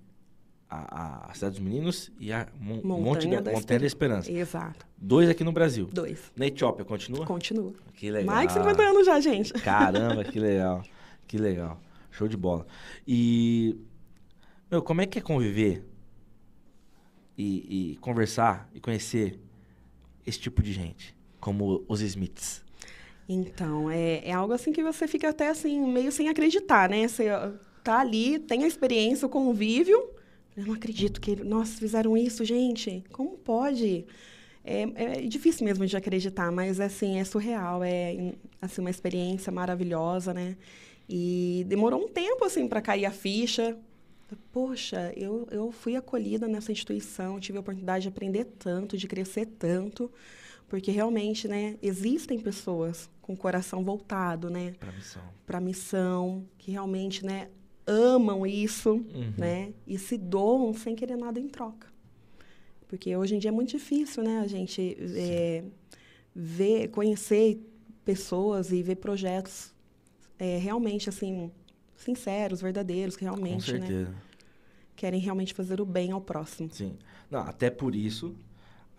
[0.69, 4.31] a, a Cidade dos Meninos e a Mon- Montanha Monte da, da Montanha da Esperança.
[4.31, 4.85] Exato.
[4.97, 5.89] Dois aqui no Brasil.
[5.91, 6.31] Dois.
[6.35, 7.25] Na Etiópia, continua?
[7.25, 7.73] Continua.
[7.95, 8.35] Que legal.
[8.35, 9.53] Mais de 50 anos já, gente.
[9.53, 10.83] Caramba, que legal.
[11.27, 11.79] Que legal.
[12.09, 12.65] Show de bola.
[13.07, 13.77] E,
[14.69, 15.85] meu, como é que é conviver
[17.37, 19.39] e, e conversar e conhecer
[20.25, 22.63] esse tipo de gente, como os Smiths?
[23.27, 27.07] Então, é, é algo assim que você fica até assim, meio sem acreditar, né?
[27.07, 27.25] Você
[27.83, 30.09] tá ali, tem a experiência, o convívio.
[30.55, 33.03] Eu não acredito que, nossa, fizeram isso, gente.
[33.11, 34.05] Como pode?
[34.63, 37.83] É, é difícil mesmo de acreditar, mas assim, é surreal.
[37.83, 40.57] É assim, uma experiência maravilhosa, né?
[41.09, 43.77] E demorou um tempo, assim, para cair a ficha.
[44.51, 49.45] Poxa, eu, eu fui acolhida nessa instituição, tive a oportunidade de aprender tanto, de crescer
[49.45, 50.09] tanto,
[50.71, 55.21] porque realmente, né, existem pessoas com o coração voltado, né, Pra missão.
[55.45, 57.49] para a missão, que realmente, né,
[57.85, 59.33] amam isso, Uhum.
[59.37, 61.87] né, e se doam sem querer nada em troca.
[62.87, 65.61] Porque hoje em dia é muito difícil, né, a gente é,
[66.33, 67.59] ver, conhecer
[68.05, 69.73] pessoas e ver projetos
[70.39, 71.51] é, realmente, assim,
[71.97, 74.07] sinceros, verdadeiros, que realmente, né,
[74.95, 76.69] querem realmente fazer o bem ao próximo.
[76.71, 76.95] Sim.
[77.29, 78.33] Não, até por isso,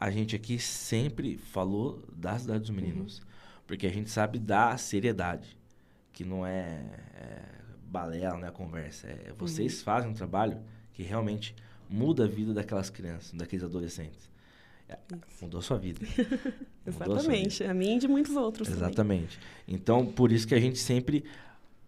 [0.03, 3.19] a gente aqui sempre falou da Cidade dos Meninos.
[3.19, 3.25] Uhum.
[3.69, 5.57] Porque a gente sabe da seriedade.
[6.13, 6.83] Que não é,
[7.15, 7.43] é
[7.87, 9.07] balela, não é conversa.
[9.07, 9.85] É, vocês Uhum.
[9.85, 10.59] fazem um trabalho
[10.93, 11.55] que realmente
[11.89, 14.29] muda a vida daquelas crianças, daqueles adolescentes.
[14.89, 14.99] É,
[15.41, 16.01] mudou a sua vida.
[16.85, 17.47] Mudou a sua vida.
[17.47, 17.65] Exatamente.
[17.65, 18.83] A mim e de muitos outros também.
[18.83, 19.39] Exatamente.
[19.69, 21.25] Então, por isso que a gente sempre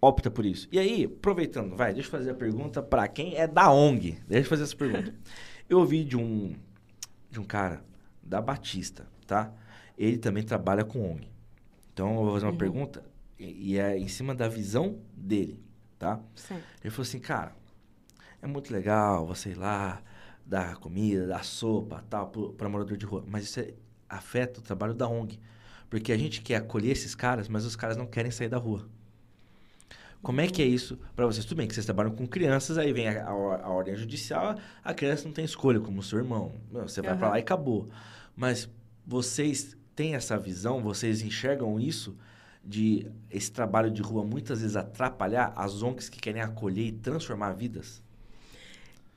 [0.01, 0.69] opta por isso.
[0.71, 4.21] E aí, aproveitando, vai, deixa eu fazer a pergunta para quem é da ONG.
[4.29, 5.13] Deixa eu fazer essa pergunta.
[5.69, 6.55] eu ouvi de um
[7.29, 7.83] de um cara
[8.25, 9.53] da Batista, tá?
[9.99, 11.29] Ele também trabalha com ONG.
[11.93, 12.59] Então, eu vou fazer uma Uhum.
[12.59, 13.05] pergunta
[13.39, 15.61] e, e é em cima da visão dele,
[15.99, 16.21] tá?
[16.35, 16.69] Certo.
[16.83, 17.55] Ele falou assim, cara,
[18.43, 20.03] é muito legal você ir lá,
[20.45, 23.25] dar comida, dar sopa, tal, para morador de rua.
[23.27, 23.75] Mas isso é-
[24.09, 25.41] afeta o trabalho da ONG.
[25.91, 28.89] Porque a gente quer acolher esses caras, mas os caras não querem sair da rua.
[30.25, 31.45] Como é que é isso para vocês?
[31.45, 34.95] Tudo bem que vocês trabalham com crianças, aí vem a, a, a ordem judicial, a
[34.95, 36.51] criança não tem escolha, como o seu irmão.
[36.73, 37.33] Meu, você vai para Aham.
[37.35, 37.89] lá e acabou.
[38.35, 38.69] Mas
[39.07, 40.83] vocês têm essa visão?
[40.83, 42.17] Vocês enxergam isso?
[42.67, 47.53] De esse trabalho de rua muitas vezes atrapalhar as ONGs que querem acolher e transformar
[47.53, 48.03] vidas?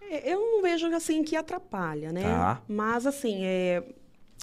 [0.01, 2.23] É, Eu não vejo assim que atrapalha, né?
[2.23, 2.61] Tá.
[2.67, 3.81] Mas assim, é,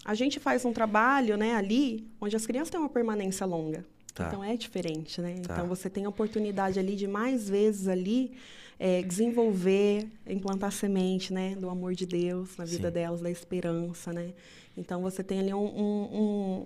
[0.02, 3.84] a gente faz um trabalho, né, ali, onde as crianças têm uma permanência longa.
[4.14, 4.28] Tá.
[4.28, 5.34] Então é diferente, né?
[5.42, 5.54] Tá.
[5.54, 8.32] Então você tem a oportunidade ali de mais vezes ali
[8.78, 12.94] é, desenvolver, implantar semente, né, do amor de Deus na vida Sim.
[12.94, 14.32] delas, da esperança, né?
[14.76, 16.18] Então você tem ali um, um,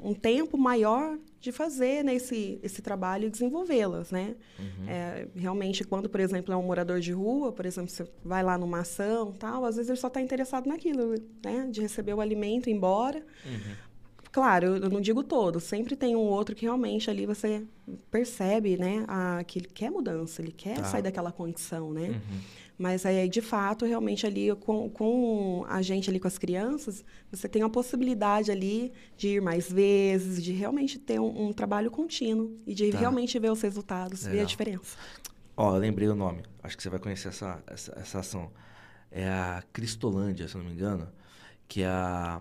[0.05, 4.35] um- um tempo maior de fazer né, esse, esse trabalho e desenvolvê-las, né?
[4.59, 4.89] Uhum.
[4.89, 8.57] É, realmente, quando, por exemplo, é um morador de rua, por exemplo, você vai lá
[8.57, 11.69] numa ação, tal, às vezes ele só está interessado naquilo, né?
[11.71, 13.23] De receber o alimento e ir embora.
[13.45, 13.88] Uhum.
[14.31, 17.65] Claro, eu não digo todos, sempre tem um outro que realmente ali você
[18.11, 20.85] percebe, né, a, que ele quer mudança, ele quer Tá.
[20.85, 22.09] sair daquela condição, né?
[22.11, 22.41] Uhum.
[22.79, 27.49] Mas aí, de fato, realmente ali com, com a gente ali com as crianças, você
[27.49, 32.57] tem a possibilidade ali de ir mais vezes, de realmente ter um, um trabalho contínuo
[32.67, 32.99] e de Tá.
[32.99, 34.45] realmente ver os resultados, ver Legal.
[34.45, 34.97] a diferença.
[35.57, 36.43] Ó, eu lembrei o nome.
[36.63, 38.49] Acho que você vai conhecer essa, essa, essa ação.
[39.11, 41.09] É a Cristolândia, se não me engano,
[41.67, 42.41] que é, a,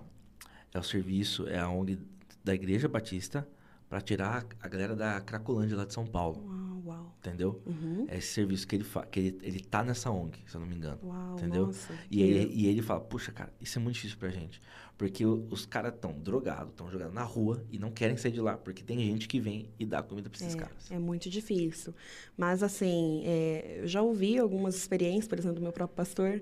[0.77, 1.99] é o serviço, é a ONG
[2.43, 3.47] da Igreja Batista
[3.89, 6.43] para tirar a galera da Cracolândia lá de São Paulo.
[6.45, 7.15] Uau, uau.
[7.19, 7.61] Entendeu?
[7.65, 8.05] Uhum.
[8.09, 10.67] É esse serviço que ele faz, que ele, ele tá nessa ONG, se eu não
[10.67, 10.99] me engano.
[11.03, 11.67] Uau, Entendeu?
[11.67, 11.93] nossa.
[12.11, 14.61] E ele, e ele fala, puxa, cara, isso é muito difícil pra gente.
[14.97, 18.57] Porque os caras estão drogados, estão jogados na rua e não querem sair de lá.
[18.57, 20.91] Porque tem gente que vem e dá comida pra esses caras.
[20.91, 21.93] É, é muito difícil.
[22.35, 26.41] Mas, assim, é, eu já ouvi algumas experiências, por exemplo, do meu próprio pastor,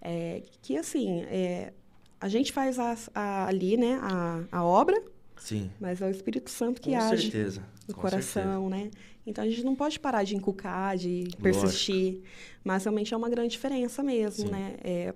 [0.00, 1.72] é, que, assim, é,
[2.20, 5.00] a gente faz as- a- ali, né, a, a obra,
[5.36, 7.62] Sim, mas é o Espírito Santo que com age certeza.
[7.88, 8.90] no com coração, né?
[9.26, 12.20] Então, a gente não pode parar de inculcar, de persistir.
[12.64, 14.52] Mas, realmente, é uma grande diferença mesmo, Sim.
[14.52, 14.76] né?
[14.84, 15.14] É,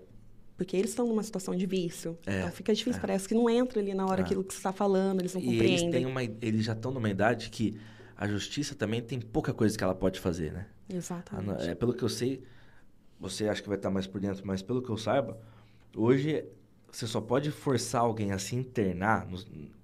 [0.57, 2.19] porque eles estão numa situação de vício.
[2.27, 2.99] É, Então, fica difícil.
[2.99, 3.01] é.
[3.01, 4.25] Parece que não entra ali na hora É.
[4.25, 5.91] aquilo que você está falando, eles não E eles, compreendem.
[5.91, 7.79] têm uma, eles já estão numa idade que
[8.17, 10.67] a justiça também tem pouca coisa que ela pode fazer, né?
[10.93, 11.69] A Exatamente.
[11.69, 12.43] é, pelo que eu sei,
[13.19, 15.39] você acha que vai estar mais por dentro, mas pelo que eu saiba,
[15.97, 16.45] hoje
[16.91, 19.27] você só pode forçar alguém a se internar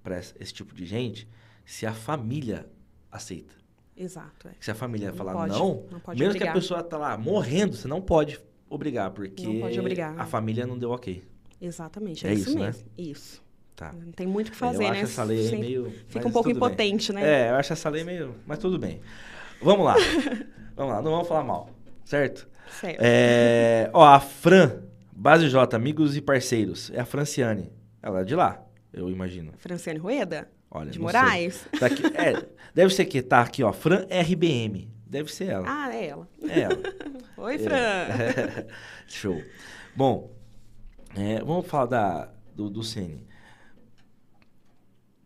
[0.03, 1.27] para esse tipo de gente
[1.65, 2.67] se a família
[3.11, 3.55] aceita.
[3.95, 4.51] Exato, é.
[4.59, 6.49] Se a família Não falar pode, não, não pode mesmo que obrigar.
[6.49, 8.39] a pessoa tá lá morrendo, você não pode
[8.69, 11.23] obrigar, porque pode obrigar, a família não deu ok.
[11.59, 12.65] Exatamente, É é, isso, isso, né?
[12.67, 12.83] mesmo.
[12.97, 13.43] Isso.
[13.75, 13.93] Tá.
[13.93, 14.95] Não tem muito o que fazer, eu né?
[15.01, 15.93] acho essa lei Sempre meio...
[16.07, 16.67] Fica um pouco tudo bem.
[16.69, 17.47] impotente, né?
[17.47, 18.35] É, eu acho essa lei meio...
[18.45, 19.01] Mas tudo bem.
[19.61, 19.95] Vamos lá.
[20.75, 21.69] vamos lá, não vamos falar mal,
[22.05, 22.47] certo?
[22.79, 22.99] Certo.
[23.01, 24.81] É, ó, a Fran,
[25.19, 27.73] Base J, amigos e parceiros, é a Franciane.
[28.03, 28.63] Ela é de lá,
[28.93, 29.51] eu imagino.
[29.57, 30.47] Franciane Rueda?
[30.69, 30.99] Olha, de.
[30.99, 31.67] Moraes?
[31.79, 34.87] Tá aqui, é, deve ser que tá aqui, ó, Fran RBM.
[35.07, 35.65] Deve ser ela.
[35.67, 36.29] Ah, é ela.
[36.47, 36.77] É ela.
[37.35, 38.67] Oi, Fran.
[39.07, 39.41] Show.
[39.95, 40.31] Bom,
[41.15, 43.25] é, vamos falar da, do, do Cine.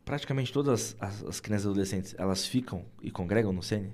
[0.05, 3.93] Praticamente todas as, as crianças e adolescentes, elas ficam e congregam no Cine?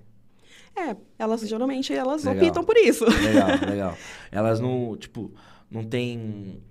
[0.75, 2.49] É, elas geralmente elas Legal.
[2.49, 3.03] optam por isso.
[3.03, 3.97] Legal, legal.
[4.31, 5.33] Elas não, tipo,
[5.69, 6.61] não tem...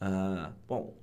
[0.00, 0.94] ah, bom,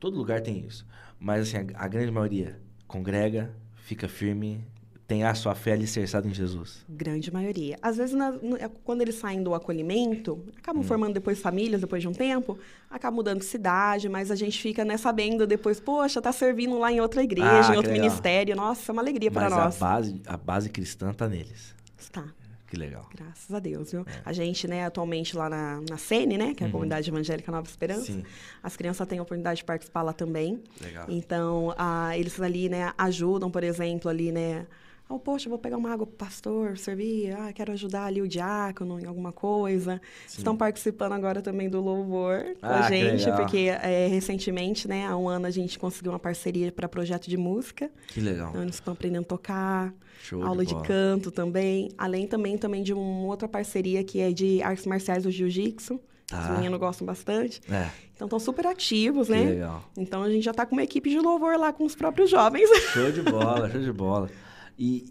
[0.00, 0.86] todo lugar tem isso.
[1.18, 4.64] Mas, assim, a, a grande maioria congrega, fica firme,
[5.06, 6.84] tem a sua fé alicerçada em Jesus.
[6.88, 7.78] Grande maioria.
[7.82, 12.08] Às vezes, na- é quando eles saem do acolhimento, acabam formando depois famílias, depois de
[12.08, 12.58] um tempo,
[12.90, 16.90] acabam mudando de cidade, mas a gente fica né, sabendo depois, poxa, tá servindo lá
[16.90, 18.06] em outra igreja, Ah, em outro legal.
[18.06, 18.56] ministério.
[18.56, 19.78] Nossa, é uma alegria para Mas a nós.
[19.78, 21.74] base, a base cristã tá neles.
[21.98, 22.24] Está.
[22.72, 23.06] Que legal.
[23.14, 24.00] Graças a Deus, viu?
[24.00, 24.22] É.
[24.24, 26.72] A gente, né, atualmente lá na, na CENE, né, que é a Uhum.
[26.72, 28.24] Comunidade Evangélica Nova Esperança, Sim,
[28.62, 30.62] as crianças têm a oportunidade de participar lá também.
[30.80, 31.04] legal.
[31.06, 34.66] Então, ah, eles ali, né, ajudam, por exemplo, ali, né,
[35.08, 38.98] oh, poxa, vou pegar uma água pro pastor, servir, ah, quero ajudar ali o diácono
[38.98, 40.00] em alguma coisa.
[40.26, 40.38] Sim.
[40.38, 45.16] Estão participando agora também do louvor com Ah, a gente, porque é, recentemente, né, há
[45.16, 47.90] um ano a gente conseguiu uma parceria para projeto de música.
[48.08, 48.50] Que legal.
[48.50, 49.92] Então, eles estão aprendendo a tocar,
[50.22, 50.86] Show aula de, bola.
[50.86, 55.30] canto também, além também, também de uma outra parceria que é de artes marciais do
[55.30, 56.00] jiu-jitsu.
[56.28, 56.40] Tá.
[56.40, 57.60] Os meninos gostam bastante.
[57.70, 59.44] É, Então, estão super ativos, que né?
[59.50, 59.84] legal.
[59.98, 62.70] Então, a gente já está com uma equipe de louvor lá com os próprios jovens.
[62.92, 64.30] Show de bola, show de bola.
[64.78, 65.08] E,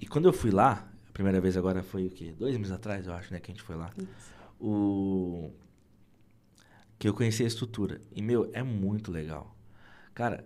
[0.00, 2.34] e, e quando eu fui lá, a primeira vez agora foi o quê?
[2.38, 3.90] Dois meses atrás, eu acho, né, que a gente foi lá.
[4.60, 5.50] O...
[6.98, 8.00] Que eu conheci a estrutura.
[8.12, 9.56] E, meu, é muito legal.
[10.14, 10.44] Cara,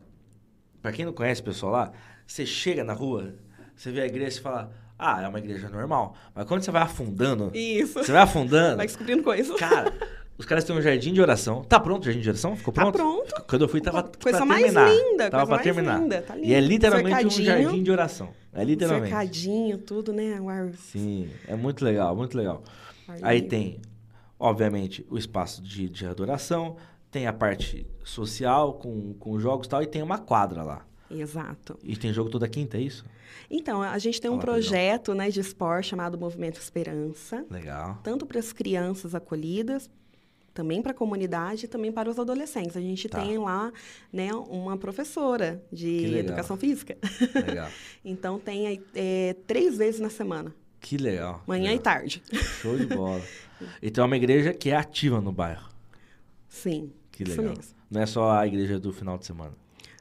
[0.82, 1.92] pra quem não conhece o pessoal lá,
[2.26, 3.34] você chega na rua,
[3.74, 6.16] você vê a igreja e fala, ah, é uma igreja normal.
[6.34, 7.94] Mas quando você vai afundando, Isso.
[7.94, 9.56] você vai afundando, Vai descobrindo coisas.
[9.58, 9.92] Cara,
[10.38, 11.62] os caras têm um jardim de oração.
[11.64, 12.56] Tá pronto o jardim de oração?
[12.56, 12.96] Ficou Tá pronto?
[13.28, 13.44] pronto.
[13.48, 14.88] Quando eu fui, tava Coisa mais terminar.
[14.90, 16.00] linda, Tava coisa pra mais terminar.
[16.00, 17.64] linda, tá E é literalmente um Cercadinho.
[17.64, 18.28] jardim de oração.
[18.52, 19.08] É literalmente.
[19.10, 20.40] Cercadinho, tudo, né?
[20.40, 22.62] O ar, Sim, é muito legal, muito legal.
[23.22, 23.48] Aí livre.
[23.48, 23.80] tem,
[24.38, 26.76] obviamente, o espaço de, de adoração,
[27.10, 30.84] tem a parte social com, com jogos e tal, e tem uma quadra lá.
[31.10, 31.78] Exato.
[31.82, 33.04] E tem jogo toda quinta, é isso?
[33.50, 37.98] Então, a gente tem um Fala, projeto né, de esporte chamado Movimento Esperança, Legal.
[38.02, 39.90] tanto para as crianças acolhidas,
[40.54, 42.76] também para a comunidade e também para os adolescentes.
[42.76, 43.20] A gente Tá.
[43.20, 43.72] tem lá
[44.12, 46.96] né, uma professora de educação física.
[47.46, 47.68] Legal.
[48.04, 51.42] então, tem é, três vezes na semana, Que legal.
[51.46, 51.76] manhã legal.
[51.76, 52.22] e tarde.
[52.60, 53.22] Show de bola.
[53.80, 55.68] E tem uma igreja que é ativa no bairro.
[56.48, 57.54] Sim, Que legal.
[57.88, 59.54] Não é só a igreja do final de semana.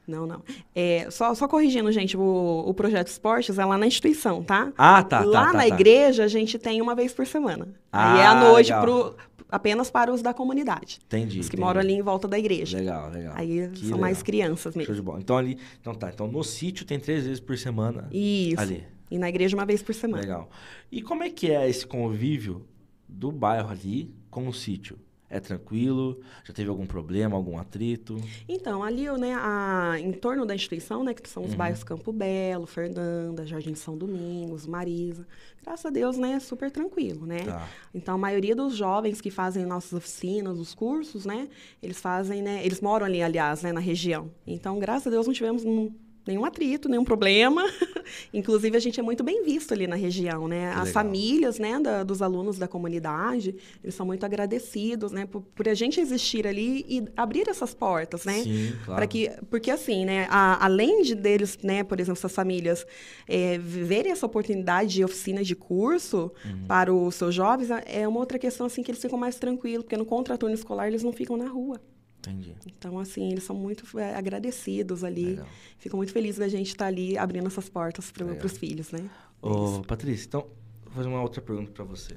[0.06, 0.42] Não, não.
[0.74, 4.72] É, só, só corrigindo, gente, o, o projeto Esportes é lá na instituição, tá?
[4.76, 5.24] Ah, tá, tá.
[5.24, 5.68] lá tá, na tá.
[5.68, 7.68] igreja, a gente tem uma vez por semana.
[7.92, 9.14] Ah, Aí é à noite pro,
[9.48, 10.98] apenas para os da comunidade.
[11.06, 11.38] Entendi.
[11.38, 11.64] Os que entendi.
[11.66, 12.78] moram ali em volta da igreja.
[12.78, 13.34] Legal, legal.
[13.36, 14.00] Aí Que são legal.
[14.00, 14.94] mais crianças Show mesmo.
[14.94, 15.20] de bola.
[15.20, 15.58] Então ali.
[15.80, 16.10] Então tá.
[16.12, 18.08] Então no sítio tem três vezes por semana.
[18.10, 18.60] Isso.
[18.60, 18.84] Ali.
[19.10, 20.22] E na igreja uma vez por semana.
[20.22, 20.50] Legal.
[20.90, 22.66] E como é que é esse convívio
[23.06, 24.98] do bairro ali com o sítio?
[25.34, 26.20] É tranquilo?
[26.44, 28.16] Já teve algum problema, algum atrito?
[28.46, 31.56] Então, ali, né, a, em torno da instituição, né, que são os Uhum.
[31.56, 35.26] bairros Campo Belo, Fernanda, Jardim São Domingos, Marisa.
[35.64, 37.44] Graças a Deus, né, é super tranquilo, né?
[37.44, 37.66] Tá.
[37.94, 41.48] Então, a maioria dos jovens que fazem nossas oficinas, os cursos, né,
[41.82, 44.30] eles fazem, né, eles moram ali, aliás, né, na região.
[44.46, 45.90] Então, graças a Deus, não tivemos um-
[46.26, 47.62] nenhum atrito, nenhum problema.
[48.32, 50.70] Inclusive, a gente é muito bem visto ali na região, né?
[50.72, 50.92] Que As legal.
[50.92, 55.74] famílias, né, da- dos alunos da comunidade, eles são muito agradecidos, né, por, por a
[55.74, 58.42] gente existir ali e abrir essas portas, né?
[58.42, 59.08] Sim, claro.
[59.08, 62.86] Que, porque assim, né, a- além de deles, né, por exemplo, essas famílias
[63.28, 66.66] é, viverem essa oportunidade de oficina de curso Uhum.
[66.66, 69.96] para os seus jovens, é uma outra questão assim que eles ficam mais tranquilos, porque
[69.96, 71.80] no contraturno escolar eles não ficam na rua.
[72.28, 72.54] Entendi.
[72.66, 75.46] Então, assim, eles são muito é, agradecidos ali, Legal.
[75.78, 79.10] ficam muito felizes da gente estar ali abrindo essas portas para os filhos, né?
[79.40, 80.46] Ô, Patrícia, então,
[80.84, 82.16] vou fazer uma outra pergunta para você.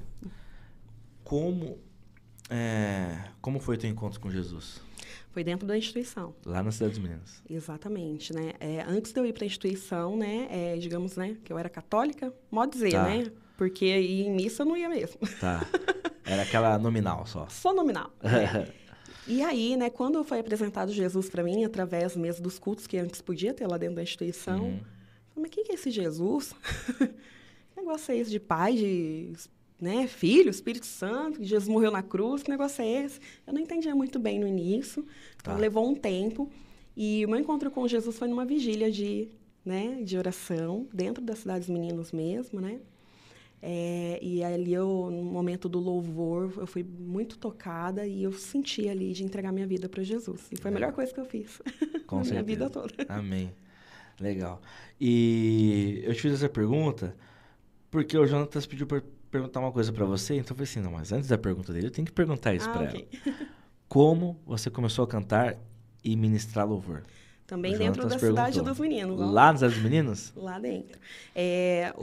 [1.24, 1.78] Como,
[2.48, 4.80] é, como foi teu encontro com Jesus?
[5.32, 6.34] Foi dentro da instituição.
[6.44, 7.42] Lá na Cidade dos Meninos.
[7.50, 8.52] Exatamente, né?
[8.60, 11.68] É, antes de eu ir para a instituição, né, é, digamos, né, que eu era
[11.68, 13.02] católica, modo dizer, Tá.
[13.04, 13.30] né?
[13.56, 15.18] Porque em missa eu não ia mesmo.
[15.40, 15.66] Tá.
[16.26, 17.48] Era aquela nominal só.
[17.48, 18.10] Só nominal.
[18.22, 18.68] né?
[19.28, 23.20] E aí, né, quando foi apresentado Jesus para mim, através mesmo dos cultos que antes
[23.20, 24.76] podia ter lá dentro da instituição, Uhum.
[25.34, 26.54] falei, mas quem que é esse Jesus?
[27.74, 29.32] que negócio é esse de pai, de
[29.80, 33.20] né, filho, Espírito Santo, que Jesus morreu na cruz, que negócio é esse?
[33.46, 35.04] Eu não entendia muito bem no início,
[35.36, 35.60] então Tá.
[35.60, 36.48] levou um tempo.
[36.96, 39.28] E o meu encontro com Jesus foi numa vigília de,
[39.64, 42.80] né, de oração, dentro da Cidade dos Meninos mesmo, né?
[43.62, 48.88] É, e ali, eu, no momento do louvor, eu fui muito tocada e eu senti
[48.88, 50.48] ali de entregar minha vida para Jesus.
[50.52, 51.60] E foi a melhor coisa que eu fiz
[52.06, 52.42] Com na minha certeza.
[52.44, 52.94] vida toda.
[53.08, 53.52] Amém.
[54.20, 54.60] Legal.
[55.00, 57.16] E eu te fiz essa pergunta
[57.90, 60.92] porque o Jonatas pediu para perguntar uma coisa para você, então eu falei assim, não,
[60.92, 63.08] mas antes da pergunta dele, eu tenho que perguntar isso Ah, para ok.
[63.26, 63.36] ela.
[63.88, 65.56] Como você começou a cantar
[66.04, 67.02] e ministrar louvor?
[67.46, 69.18] Também dentro da cidade dos meninos.
[69.30, 70.32] Lá nos dos Meninos?
[70.34, 70.98] Lá dentro.
[71.34, 71.94] É,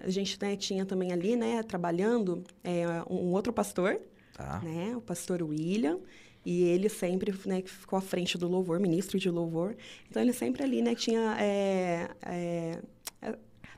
[0.00, 4.00] a gente né, tinha também ali, né, trabalhando, é, um outro pastor,
[4.34, 4.60] Tá.
[4.60, 5.98] né, o pastor William,
[6.44, 9.74] e ele sempre, né, que ficou à frente do louvor, ministro de louvor.
[10.08, 12.78] Então, ele sempre ali, né, tinha, é, é,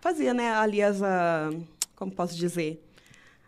[0.00, 1.50] fazia, né, ali as, ah,
[1.96, 2.83] como posso dizer,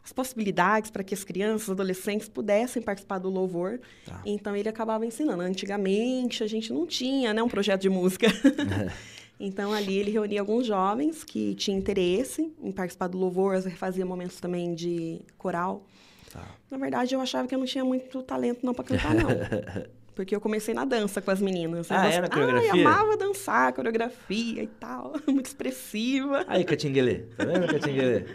[0.07, 3.81] as possibilidades para que as crianças, adolescentes pudessem participar do louvor.
[4.05, 4.23] Tá.
[4.25, 5.43] Então, ele acabava ensinando.
[5.43, 8.29] Antigamente, a gente não tinha, né, um projeto de música.
[9.39, 14.41] Então, ali ele reunia alguns jovens que tinham interesse em participar do louvor, fazia momentos
[14.41, 15.85] também de coral.
[16.33, 16.43] Tá.
[16.71, 19.29] Na verdade, eu achava que eu não tinha muito talento não para cantar, não.
[20.17, 21.93] Porque eu comecei na dança com as meninas.
[21.93, 22.89] Ah, era coreografia?
[22.89, 25.13] amava dançar, coreografia e tal.
[25.29, 26.43] Muito expressiva.
[26.49, 27.19] Aí, Catinguelê.
[27.37, 28.25] Tá vendo, Catinguelê?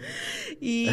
[0.61, 0.89] E,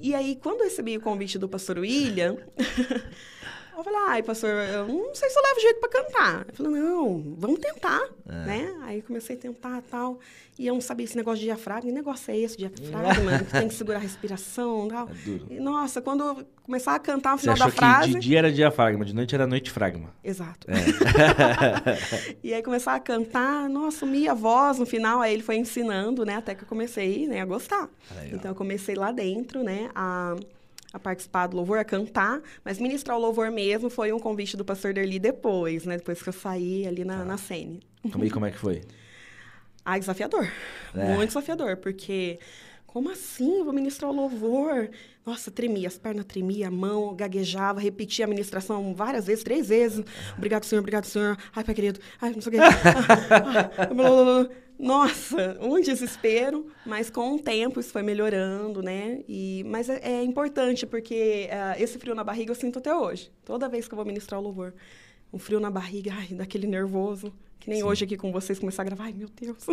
[0.00, 2.38] e aí, quando eu recebi o convite do pastor William,
[3.82, 6.42] eu falei, ai, pastor, eu não sei se eu levo jeito pra cantar.
[6.48, 8.32] Ele falou, não, vamos tentar, É.
[8.46, 8.74] né?
[8.82, 10.18] Aí comecei a tentar e tal.
[10.58, 11.88] E eu não sabia esse negócio de diafragma.
[11.88, 13.38] Que negócio é esse, diafragma?
[13.44, 15.08] que tem que segurar a respiração e tal.
[15.08, 15.46] É duro.
[15.50, 18.12] E, nossa, quando eu começar a cantar no final da frase...
[18.12, 20.10] de dia era diafragma, de noite era noite fragma.
[20.22, 20.66] Exato.
[20.70, 22.36] É.
[22.42, 26.24] E aí começar a cantar, nossa, sumia a voz no final, aí ele foi ensinando,
[26.24, 27.88] né, até que eu comecei, né, a gostar.
[28.14, 28.30] Legal.
[28.34, 30.36] Então eu comecei lá dentro, né, a,
[30.92, 34.64] a participar do louvor, a cantar, mas ministrar o louvor mesmo foi um convite do
[34.64, 37.80] pastor Derli depois, né, depois que eu saí ali na, na Sene.
[38.10, 38.82] Como, e como é que foi?
[39.84, 40.48] Ah, desafiador.
[40.94, 41.16] É.
[41.16, 42.38] Muito desafiador, porque
[42.92, 43.58] como assim?
[43.58, 44.90] Eu vou ministrar o louvor?
[45.24, 50.04] Nossa, tremia, as pernas tremiam, a mão gaguejava, repetia a ministração várias vezes, três vezes.
[50.36, 51.36] Obrigado, senhor, obrigado, senhor.
[51.56, 52.58] Ai, pai querido, ai, não sei o quê.
[53.30, 54.56] Ah, ah, blá, blá, blá.
[54.82, 59.22] Nossa, um desespero, mas com o tempo isso foi melhorando, né?
[59.28, 63.30] E, mas é, é importante, porque ah, esse frio na barriga eu sinto até hoje.
[63.44, 64.74] Toda vez que eu vou ministrar o louvor.
[65.32, 67.32] um frio na barriga, ai, daquele nervoso.
[67.60, 67.84] Que nem Sim.
[67.84, 69.64] hoje aqui com vocês começar a gravar, ai meu Deus.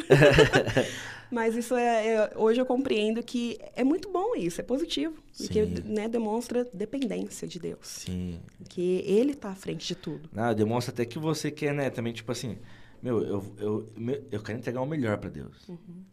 [1.32, 5.16] Mas isso é, é- hoje eu compreendo que é muito bom isso, é positivo.
[5.36, 5.76] Porque Sim.
[5.86, 7.80] né, demonstra dependência de Deus.
[7.82, 8.40] Sim.
[8.70, 10.30] Que ele está à frente de tudo.
[10.32, 11.90] Não, demonstra até que você quer, né?
[11.90, 12.60] Também, tipo assim,
[13.02, 13.94] meu, eu, eu,
[14.32, 15.70] eu quero entregar o melhor pra Deus.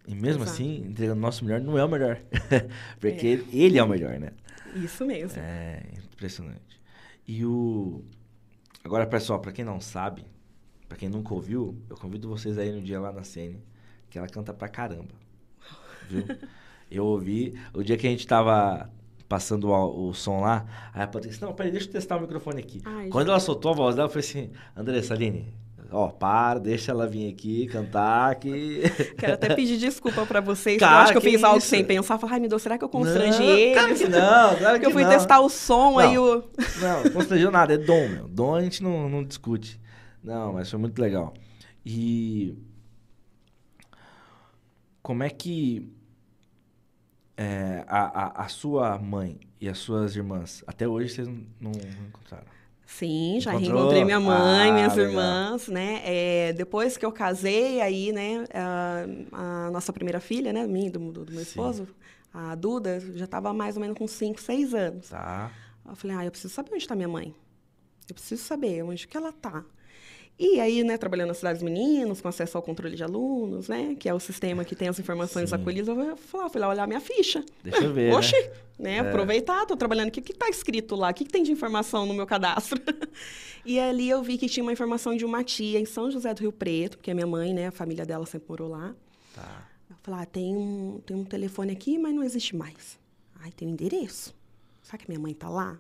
[0.07, 0.51] E mesmo Exato.
[0.51, 2.21] assim, entregando o nosso melhor não é o melhor.
[3.01, 4.31] Porque ele, ele é o melhor, né?
[4.75, 5.39] Isso mesmo.
[5.41, 5.83] É
[6.13, 6.81] impressionante.
[7.27, 8.05] E o.
[8.85, 10.25] Agora, pessoal, pra quem não sabe,
[10.89, 13.65] pra quem nunca ouviu, eu convido vocês aí no dia lá na Sene,
[14.09, 15.15] que ela canta pra caramba.
[16.09, 16.25] Viu?
[16.89, 17.59] eu ouvi.
[17.75, 18.89] O dia que a gente tava
[19.29, 22.61] passando o, o som lá, aí a Patrícia, não, peraí, deixa eu testar o microfone
[22.61, 22.81] aqui.
[22.85, 25.53] Ai, Quando ela soltou a voz dela, eu falei assim, Andressa Aline,
[25.97, 28.83] ó, para, deixa ela vir aqui cantar que.
[29.17, 31.69] Quero até pedir desculpa pra vocês, Cara, eu acho que eu que fiz algo isso?
[31.69, 32.19] sem pensar.
[32.19, 33.73] Falar, ai meu Deus, será que eu constrangi Não, ele?
[33.75, 35.11] Claro que não, claro que eu fui não.
[35.11, 36.45] testar o som, aí o.
[36.81, 38.29] Não, constrangeu nada, é dom, meu.
[38.29, 39.81] Dom a gente não, não discute.
[40.23, 41.33] Não, mas foi muito legal.
[41.85, 42.55] E.
[45.03, 45.89] Como é que.
[47.37, 48.01] é, a,
[48.41, 51.73] a, a sua mãe e as suas irmãs, até hoje vocês não, não
[52.09, 52.56] encontraram?
[52.87, 53.75] Sim, já Encontrou?
[53.75, 55.11] reencontrei minha mãe, Ah, minhas legal.
[55.11, 56.01] irmãs, né?
[56.05, 61.01] É, depois que eu casei, aí, né, a, a nossa primeira filha, né, minha, do,
[61.13, 61.49] do, meu Sim.
[61.51, 61.89] esposo,
[62.33, 65.09] a Duda, já estava mais ou menos com 5, 6 anos.
[65.09, 65.51] Tá.
[65.89, 67.35] Eu falei, ah, eu preciso saber onde está minha mãe.
[68.09, 69.65] Eu preciso saber onde que ela está.
[70.39, 73.97] E aí, né, trabalhando na Cidade dos Meninos, com acesso ao controle de alunos, né,
[73.99, 75.57] que é o sistema que tem as informações Sim.
[75.57, 77.43] acolhidas, eu fui lá, fui lá olhar minha ficha.
[77.65, 78.13] Deixa eu ver.
[78.15, 78.39] Oxi,
[78.79, 79.01] né?
[79.01, 79.09] né?
[79.09, 80.09] Aproveitar, tô trabalhando.
[80.09, 81.11] O que, que tá escrito lá?
[81.11, 82.79] O que, que tem de informação no meu cadastro?
[83.65, 86.41] e ali eu vi que tinha uma informação de uma tia em São José do
[86.41, 88.95] Rio Preto, porque a minha mãe, né, a família dela sempre morou lá.
[89.35, 89.67] Tá.
[89.89, 92.99] Eu falei, ah, tem um, tem um telefone aqui, mas não existe mais.
[93.41, 94.35] Ai, tem um endereço.
[94.83, 95.79] Será que minha mãe tá lá?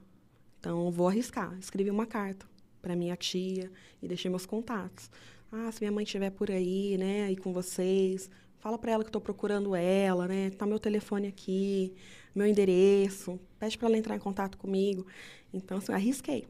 [0.58, 1.54] Então, eu vou arriscar.
[1.60, 2.46] Escrevi uma carta
[2.86, 3.68] para minha tia
[4.00, 5.10] e deixei meus contatos.
[5.50, 8.30] Ah, se minha mãe estiver por aí, né, aí com vocês,
[8.60, 10.50] fala para ela que tô procurando ela, né?
[10.50, 11.92] Tá meu telefone aqui,
[12.32, 13.40] meu endereço.
[13.58, 15.04] Pede para ela entrar em contato comigo.
[15.52, 16.46] Então, assim, arrisquei.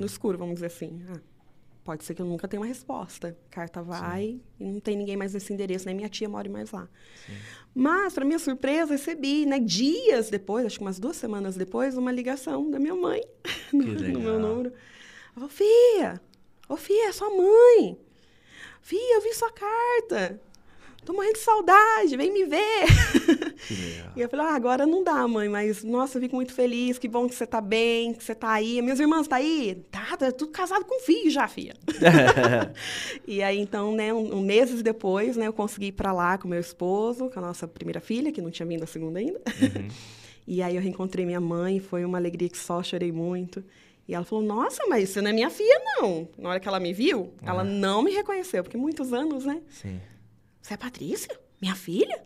[0.00, 1.02] No escuro, vamos dizer assim.
[1.10, 1.20] Ah,
[1.84, 3.36] pode ser que eu nunca tenha uma resposta.
[3.50, 6.88] Carta vai e não tem ninguém mais nesse endereço, nem minha tia mora mais lá.
[7.74, 12.10] Mas, para minha surpresa, recebi, né, dias depois, acho que umas duas semanas depois, uma
[12.10, 13.20] ligação da minha mãe
[13.74, 14.72] no, no meu número.
[15.36, 16.20] Ela falou, Fia,
[16.66, 17.98] ô Fia, é sua mãe.
[18.80, 20.40] Fia, eu vi sua carta.
[21.04, 22.84] Tô morrendo de saudade, vem me ver.
[24.16, 27.06] E eu falei, ah, agora não dá, mãe, mas, nossa, eu fico muito feliz, que
[27.06, 28.80] bom que você tá bem, que você tá aí.
[28.80, 29.84] Minhas irmãs tá aí?
[29.90, 31.74] Tá, tá tudo casado com filho já, filha.
[33.26, 36.48] e aí, então, né, um, um meses depois, né, eu consegui ir pra lá com
[36.48, 39.40] meu esposo, com a nossa primeira filha, que não tinha vindo a segunda ainda.
[40.46, 43.62] e aí eu reencontrei minha mãe, foi uma alegria que só chorei muito.
[44.08, 46.28] E ela falou, nossa, mas você não é minha filha, não.
[46.38, 49.60] Na hora que ela me viu, ela não me reconheceu, porque muitos anos, né?
[49.68, 50.00] Sim.
[50.62, 51.38] Você é Patrícia?
[51.60, 52.24] Minha filha?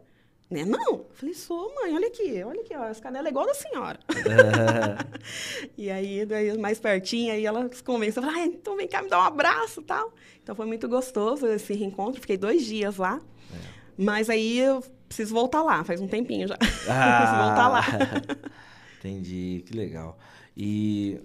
[0.51, 0.65] Né?
[0.65, 0.93] Não.
[0.93, 4.01] Eu falei, sou, mãe, olha aqui, olha aqui, ó, as canelas é igual da senhora.
[5.79, 9.21] e aí, daí, mais pertinho, aí ela se convenceu, ah, então vem cá me dar
[9.21, 10.13] um abraço e tal.
[10.43, 13.21] Então foi muito gostoso esse reencontro, fiquei dois dias lá.
[13.97, 16.57] Mas aí eu preciso voltar lá, faz um tempinho já.
[16.59, 17.85] preciso voltar lá.
[18.99, 20.19] Entendi, que legal.
[20.57, 21.21] E,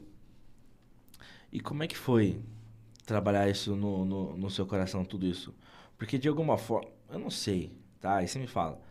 [1.56, 2.38] e como é que foi
[3.06, 5.56] trabalhar isso no, no, no seu coração, tudo isso?
[5.98, 8.18] Porque de alguma forma, eu não sei, tá?
[8.18, 8.82] Aí você me fala,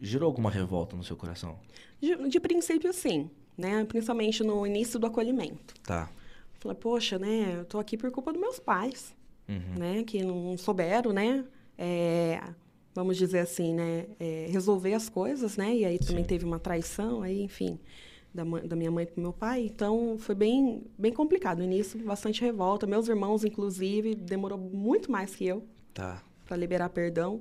[0.00, 1.58] gerou alguma revolta no seu coração?
[2.00, 3.84] De, de princípio, sim, né?
[3.86, 5.74] Principalmente no início do acolhimento.
[5.82, 6.08] Tá.
[6.60, 7.56] Falei, poxa, né?
[7.58, 9.14] Eu tô aqui por culpa dos meus pais.
[9.46, 9.78] Uhum.
[9.78, 11.44] né, que não souberam, né,
[11.76, 12.40] é,
[12.94, 16.28] vamos dizer assim, né, é, resolver as coisas, né, e aí também Sim.
[16.28, 17.78] teve uma traição, aí, enfim,
[18.34, 21.58] da, mãe- da minha mãe para meu pai, então foi bem, bem complicado.
[21.58, 22.86] No início, bastante revolta.
[22.86, 25.62] Meus irmãos, inclusive, demorou muito mais que eu
[25.94, 26.20] Tá.
[26.44, 27.40] para liberar perdão,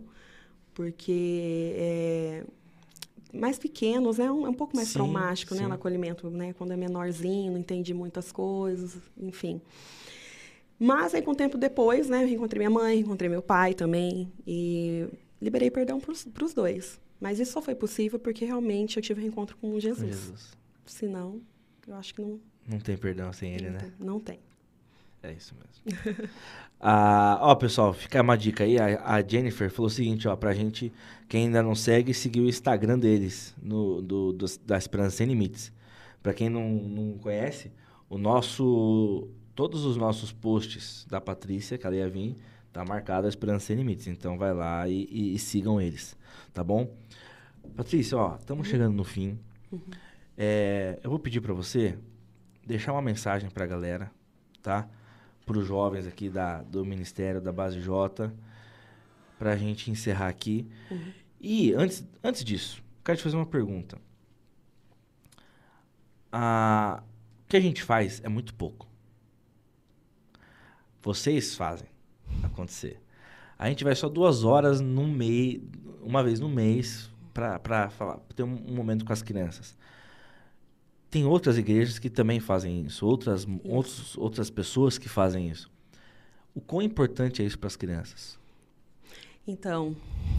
[0.73, 2.43] porque é,
[3.33, 5.67] mais pequenos é um, é um pouco mais Sim, traumático, né, sim.
[5.67, 9.59] no acolhimento, né, quando é menorzinho, não entende muitas coisas, enfim.
[10.79, 14.31] Mas aí, com o tempo depois, né, eu reencontrei minha mãe, encontrei meu pai também
[14.45, 15.07] e
[15.41, 16.11] liberei perdão para
[16.45, 16.99] os dois.
[17.19, 20.09] Mas isso só foi possível porque realmente eu tive um reencontro com Jesus.
[20.09, 20.57] Jesus.
[20.85, 21.41] Senão,
[21.87, 23.79] eu acho que não, Não tem perdão sem ele, não, né?
[23.79, 24.39] tem, não tem.
[25.21, 26.29] É isso mesmo.
[26.79, 28.77] ah, ó, pessoal, fica uma dica aí.
[28.77, 30.91] A, a Jennifer falou o seguinte, ó, pra gente,
[31.29, 35.71] quem ainda não segue, seguir o Instagram deles, no, do, dos- da Esperança Sem Limites.
[36.21, 37.71] Pra quem não, não conhece,
[38.09, 39.27] o nosso.
[39.55, 42.35] Todos os nossos posts da Patrícia, que ela ia vir,
[42.73, 44.07] tá marcado a Esperança Sem Limites.
[44.07, 46.17] Então vai lá e, e- e sigam eles,
[46.53, 46.89] tá bom?
[47.77, 49.37] Patrícia, ó, estamos chegando no fim.
[50.37, 51.97] É, eu vou pedir pra você
[52.65, 54.11] deixar uma mensagem pra galera,
[54.61, 54.89] tá?
[55.45, 58.31] para os jovens aqui da, do Ministério da Base J,
[59.37, 60.67] para a gente encerrar aqui.
[60.89, 61.11] Uhum.
[61.39, 63.97] E antes, antes disso, quero te fazer uma pergunta.
[66.31, 67.03] Ah,
[67.43, 68.87] o que a gente faz é muito pouco.
[71.01, 71.87] Vocês fazem
[72.41, 72.99] acontecer.
[73.59, 75.61] A gente vai só duas horas no mês,
[76.01, 79.77] uma vez no mês, para falar, ter um, um, momento com as crianças.
[81.13, 83.59] Tem outras igrejas que também fazem isso, outras, isso.
[83.63, 85.69] Outros, outras pessoas que fazem isso.
[86.55, 88.39] O quão importante é isso para as crianças?
[89.47, 89.95] Então,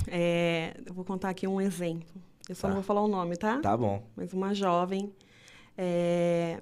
[0.09, 2.21] é, eu vou contar aqui um exemplo.
[2.49, 2.69] Eu só tá.
[2.71, 3.61] não vou falar o nome, tá?
[3.61, 4.03] Tá bom.
[4.17, 5.13] Mas uma jovem,
[5.79, 6.61] é,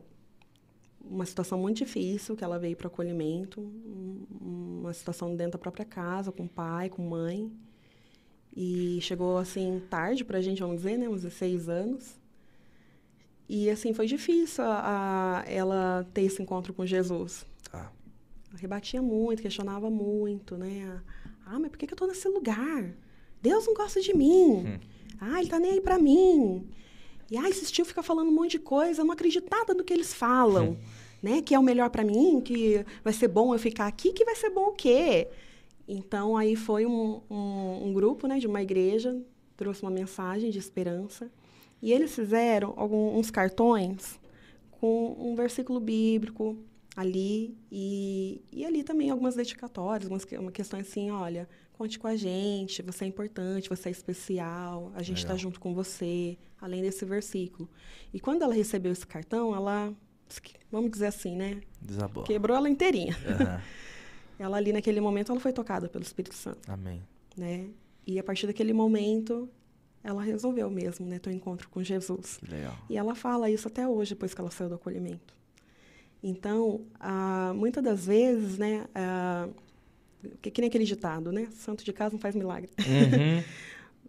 [1.03, 3.63] uma situação muito difícil, que ela veio para acolhimento,
[4.39, 7.51] uma situação dentro da própria casa, com pai, com mãe.
[8.55, 11.09] E chegou, assim, tarde para a gente, vamos dizer, né?
[11.09, 12.21] Uns 16 anos.
[13.49, 17.45] E, assim, foi difícil a, a ela ter esse encontro com Jesus.
[17.72, 17.90] Ah.
[18.57, 21.01] Rebatia muito, questionava muito, né?
[21.45, 22.95] Ah, mas por que, que eu estou nesse lugar?
[23.43, 24.64] Deus não gosta de mim.
[24.64, 24.78] Hum.
[25.20, 26.66] Ah, ele tá nem aí para mim.
[27.30, 29.93] E, ah, esse tio fica falando um monte de coisa, não acredito nada no que
[29.93, 30.70] eles falam.
[30.70, 30.76] Hum.
[31.22, 31.43] Né?
[31.43, 34.34] Que é o melhor para mim, que vai ser bom eu ficar aqui, que vai
[34.34, 35.28] ser bom o quê?
[35.86, 39.16] Então, aí foi um, um, um grupo né, de uma igreja,
[39.57, 41.30] trouxe uma mensagem de esperança.
[41.83, 44.20] E eles fizeram alguns cartões
[44.70, 46.57] com um versículo bíblico
[46.97, 47.57] ali.
[47.70, 52.83] E, e ali também algumas dedicatórias, algumas uma questões assim, olha, conte com a gente,
[52.83, 57.68] você é importante, você é especial, a gente está junto com você, além desse versículo.
[58.14, 59.93] E quando ela recebeu esse cartão, ela,
[60.70, 61.61] vamos dizer assim, né?
[61.80, 62.22] Desabou.
[62.22, 63.16] Quebrou ela inteirinha.
[63.26, 63.61] Uhum.
[64.39, 66.70] ela ali naquele momento ela foi tocada pelo Espírito Santo.
[66.70, 67.03] Amém.
[67.37, 67.70] Né?
[68.07, 69.49] E a partir daquele momento
[70.05, 72.41] ela resolveu mesmo, né, ter um encontro com Jesus.
[72.49, 72.77] Legal.
[72.89, 75.35] E ela fala isso até hoje, depois que ela saiu do acolhimento.
[76.23, 79.49] Então, ah, muitas das vezes, né, ah,
[80.41, 82.71] que, que nem aquele ditado, né, santo de casa não faz milagre.
[82.79, 83.43] Uhum.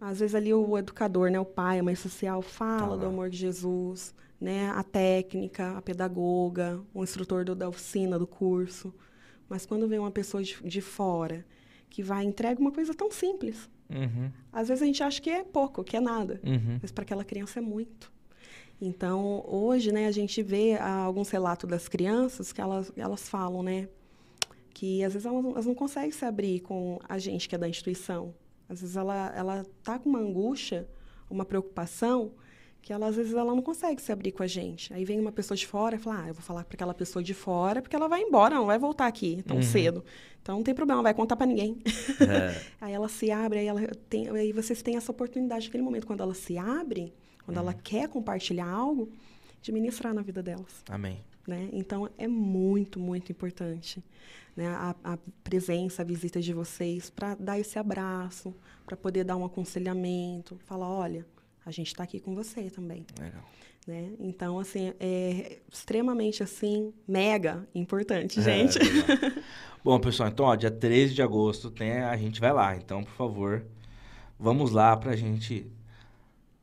[0.00, 3.30] Às vezes ali o educador, né, o pai, a mãe social fala tá do amor
[3.30, 8.92] de Jesus, né, a técnica, a pedagoga, o instrutor do, da oficina, do curso.
[9.48, 11.44] Mas quando vem uma pessoa de, de fora
[11.88, 14.30] que vai entrega uma coisa tão simples, uhum.
[14.52, 16.78] às vezes a gente acha que é pouco, que é nada, uhum.
[16.80, 18.12] mas para aquela criança é muito.
[18.80, 23.62] Então, hoje, né, a gente vê ah, alguns relatos das crianças que elas, elas falam,
[23.62, 23.88] né,
[24.74, 27.68] que às vezes elas, elas, não conseguem se abrir com a gente que é da
[27.68, 28.34] instituição.
[28.68, 30.88] Às vezes ela ela tá com uma angústia,
[31.30, 32.32] uma preocupação
[32.84, 34.92] que ela às vezes ela não consegue se abrir com a gente.
[34.92, 37.22] Aí vem uma pessoa de fora e fala: "Ah, eu vou falar para aquela pessoa
[37.22, 39.62] de fora, porque ela vai embora, não vai voltar aqui tão uhum.
[39.62, 40.04] cedo.
[40.42, 41.78] Então não tem problema, não vai contar para ninguém".
[42.20, 42.60] É.
[42.78, 43.80] aí ela se abre, aí ela
[44.10, 47.14] tem, aí vocês têm essa oportunidade naquele momento quando ela se abre,
[47.46, 47.62] quando uhum.
[47.62, 49.10] ela quer compartilhar algo,
[49.62, 50.84] de ministrar na vida delas.
[50.90, 51.24] Amém.
[51.48, 51.70] Né?
[51.72, 54.04] Então é muito, muito importante
[54.54, 54.68] né?
[54.68, 58.54] a, a presença, a visita de vocês para dar esse abraço,
[58.84, 61.26] para poder dar um aconselhamento, falar, olha,
[61.64, 63.06] a gente está aqui com você também.
[63.18, 63.42] Legal.
[63.86, 64.12] Né?
[64.18, 68.78] Então, assim, é extremamente, assim, mega importante, é, gente.
[68.78, 69.42] É,
[69.84, 72.74] Bom, pessoal, então, ó, dia 13 de agosto tem, a gente vai lá.
[72.74, 73.66] Então, por favor,
[74.38, 75.70] vamos lá para a gente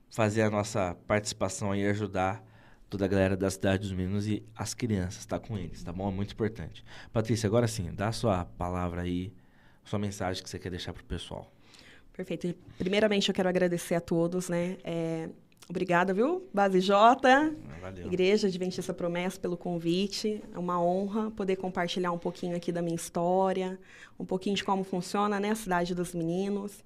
[0.10, 2.44] fazer a nossa participação e ajudar
[2.90, 6.10] toda a galera da Cidade dos Meninos e as crianças, tá com eles, tá bom?
[6.10, 6.84] É muito importante.
[7.14, 9.32] Patrícia, agora sim, dá a sua palavra aí,
[9.86, 11.50] sua mensagem que você quer deixar para o pessoal.
[12.14, 12.54] Perfeito.
[12.78, 14.78] Primeiramente, eu quero agradecer a todos, né?
[14.84, 15.30] É,
[15.70, 16.48] obrigada, viu?
[16.54, 17.52] Base J, ah,
[17.82, 18.06] Valeu.
[18.06, 20.42] Igreja Adventista Promessa, pelo convite.
[20.54, 23.80] É uma honra poder compartilhar um pouquinho aqui da minha história,
[24.20, 26.84] um pouquinho de como funciona né, a Cidade dos Meninos.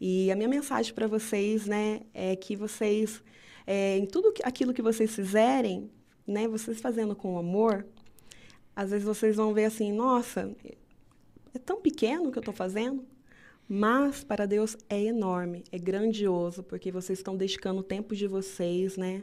[0.00, 3.22] E a minha mensagem para vocês, né, é que vocês,
[3.66, 5.88] é, em tudo aquilo que vocês fizerem,
[6.26, 7.86] né, vocês fazendo com amor,
[8.74, 10.50] às vezes vocês vão ver assim, nossa,
[11.54, 13.04] é tão pequeno o que eu estou fazendo,
[13.74, 18.98] mas para Deus é enorme, é grandioso, porque vocês estão dedicando o tempo de vocês,
[18.98, 19.22] né,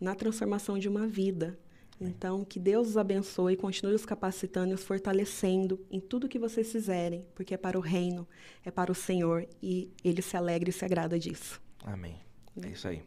[0.00, 1.58] na transformação de uma vida.
[2.00, 6.70] Então, que Deus os abençoe, continue os capacitando e os fortalecendo em tudo que vocês
[6.70, 8.24] fizerem, porque é para o reino,
[8.64, 11.60] é para o Senhor e Ele se alegra e se agrada disso.
[11.84, 12.14] Amém.
[12.62, 13.02] É isso aí.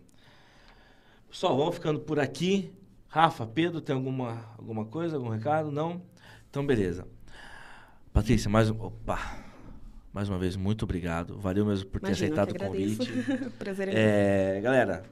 [1.30, 2.70] Pessoal, vamos ficando por aqui.
[3.08, 5.72] Rafa, Pedro, tem alguma, alguma coisa, algum recado?
[5.72, 6.02] Não?
[6.50, 7.08] Então, beleza.
[8.12, 8.78] Patrícia, mais um.
[8.78, 9.51] Opa!
[10.14, 11.38] Mais uma vez, muito obrigado.
[11.40, 13.12] Valeu mesmo por ter Imagina, aceitado o convite.
[13.58, 15.04] Prazer é, é Galera,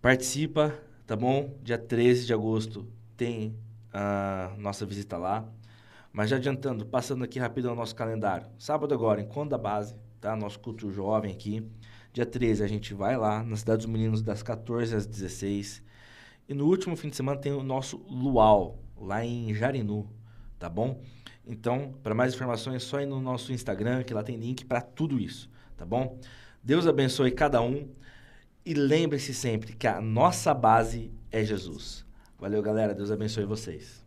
[0.00, 0.74] participa,
[1.06, 1.58] tá bom?
[1.62, 2.86] Dia 13 de agosto
[3.16, 3.56] tem
[3.92, 5.48] a nossa visita lá.
[6.12, 8.46] Mas já adiantando, passando aqui rapidão o nosso calendário.
[8.58, 10.34] Sábado agora, encontro da base, tá?
[10.34, 11.66] Nosso culto jovem aqui.
[12.12, 15.82] Dia 13 a gente vai lá, na Cidade dos Meninos, das 14 às 16.
[16.48, 20.08] E no último fim de semana tem o nosso Luau, lá em Jarinu
[20.58, 21.00] tá bom?
[21.46, 24.80] Então, para mais informações, é só ir no nosso Instagram, que lá tem link para
[24.80, 26.18] tudo isso, tá bom?
[26.62, 27.88] Deus abençoe cada um
[28.64, 32.04] e lembre-se sempre que a nossa base é Jesus.
[32.38, 32.92] Valeu, galera.
[32.94, 34.05] Deus abençoe vocês.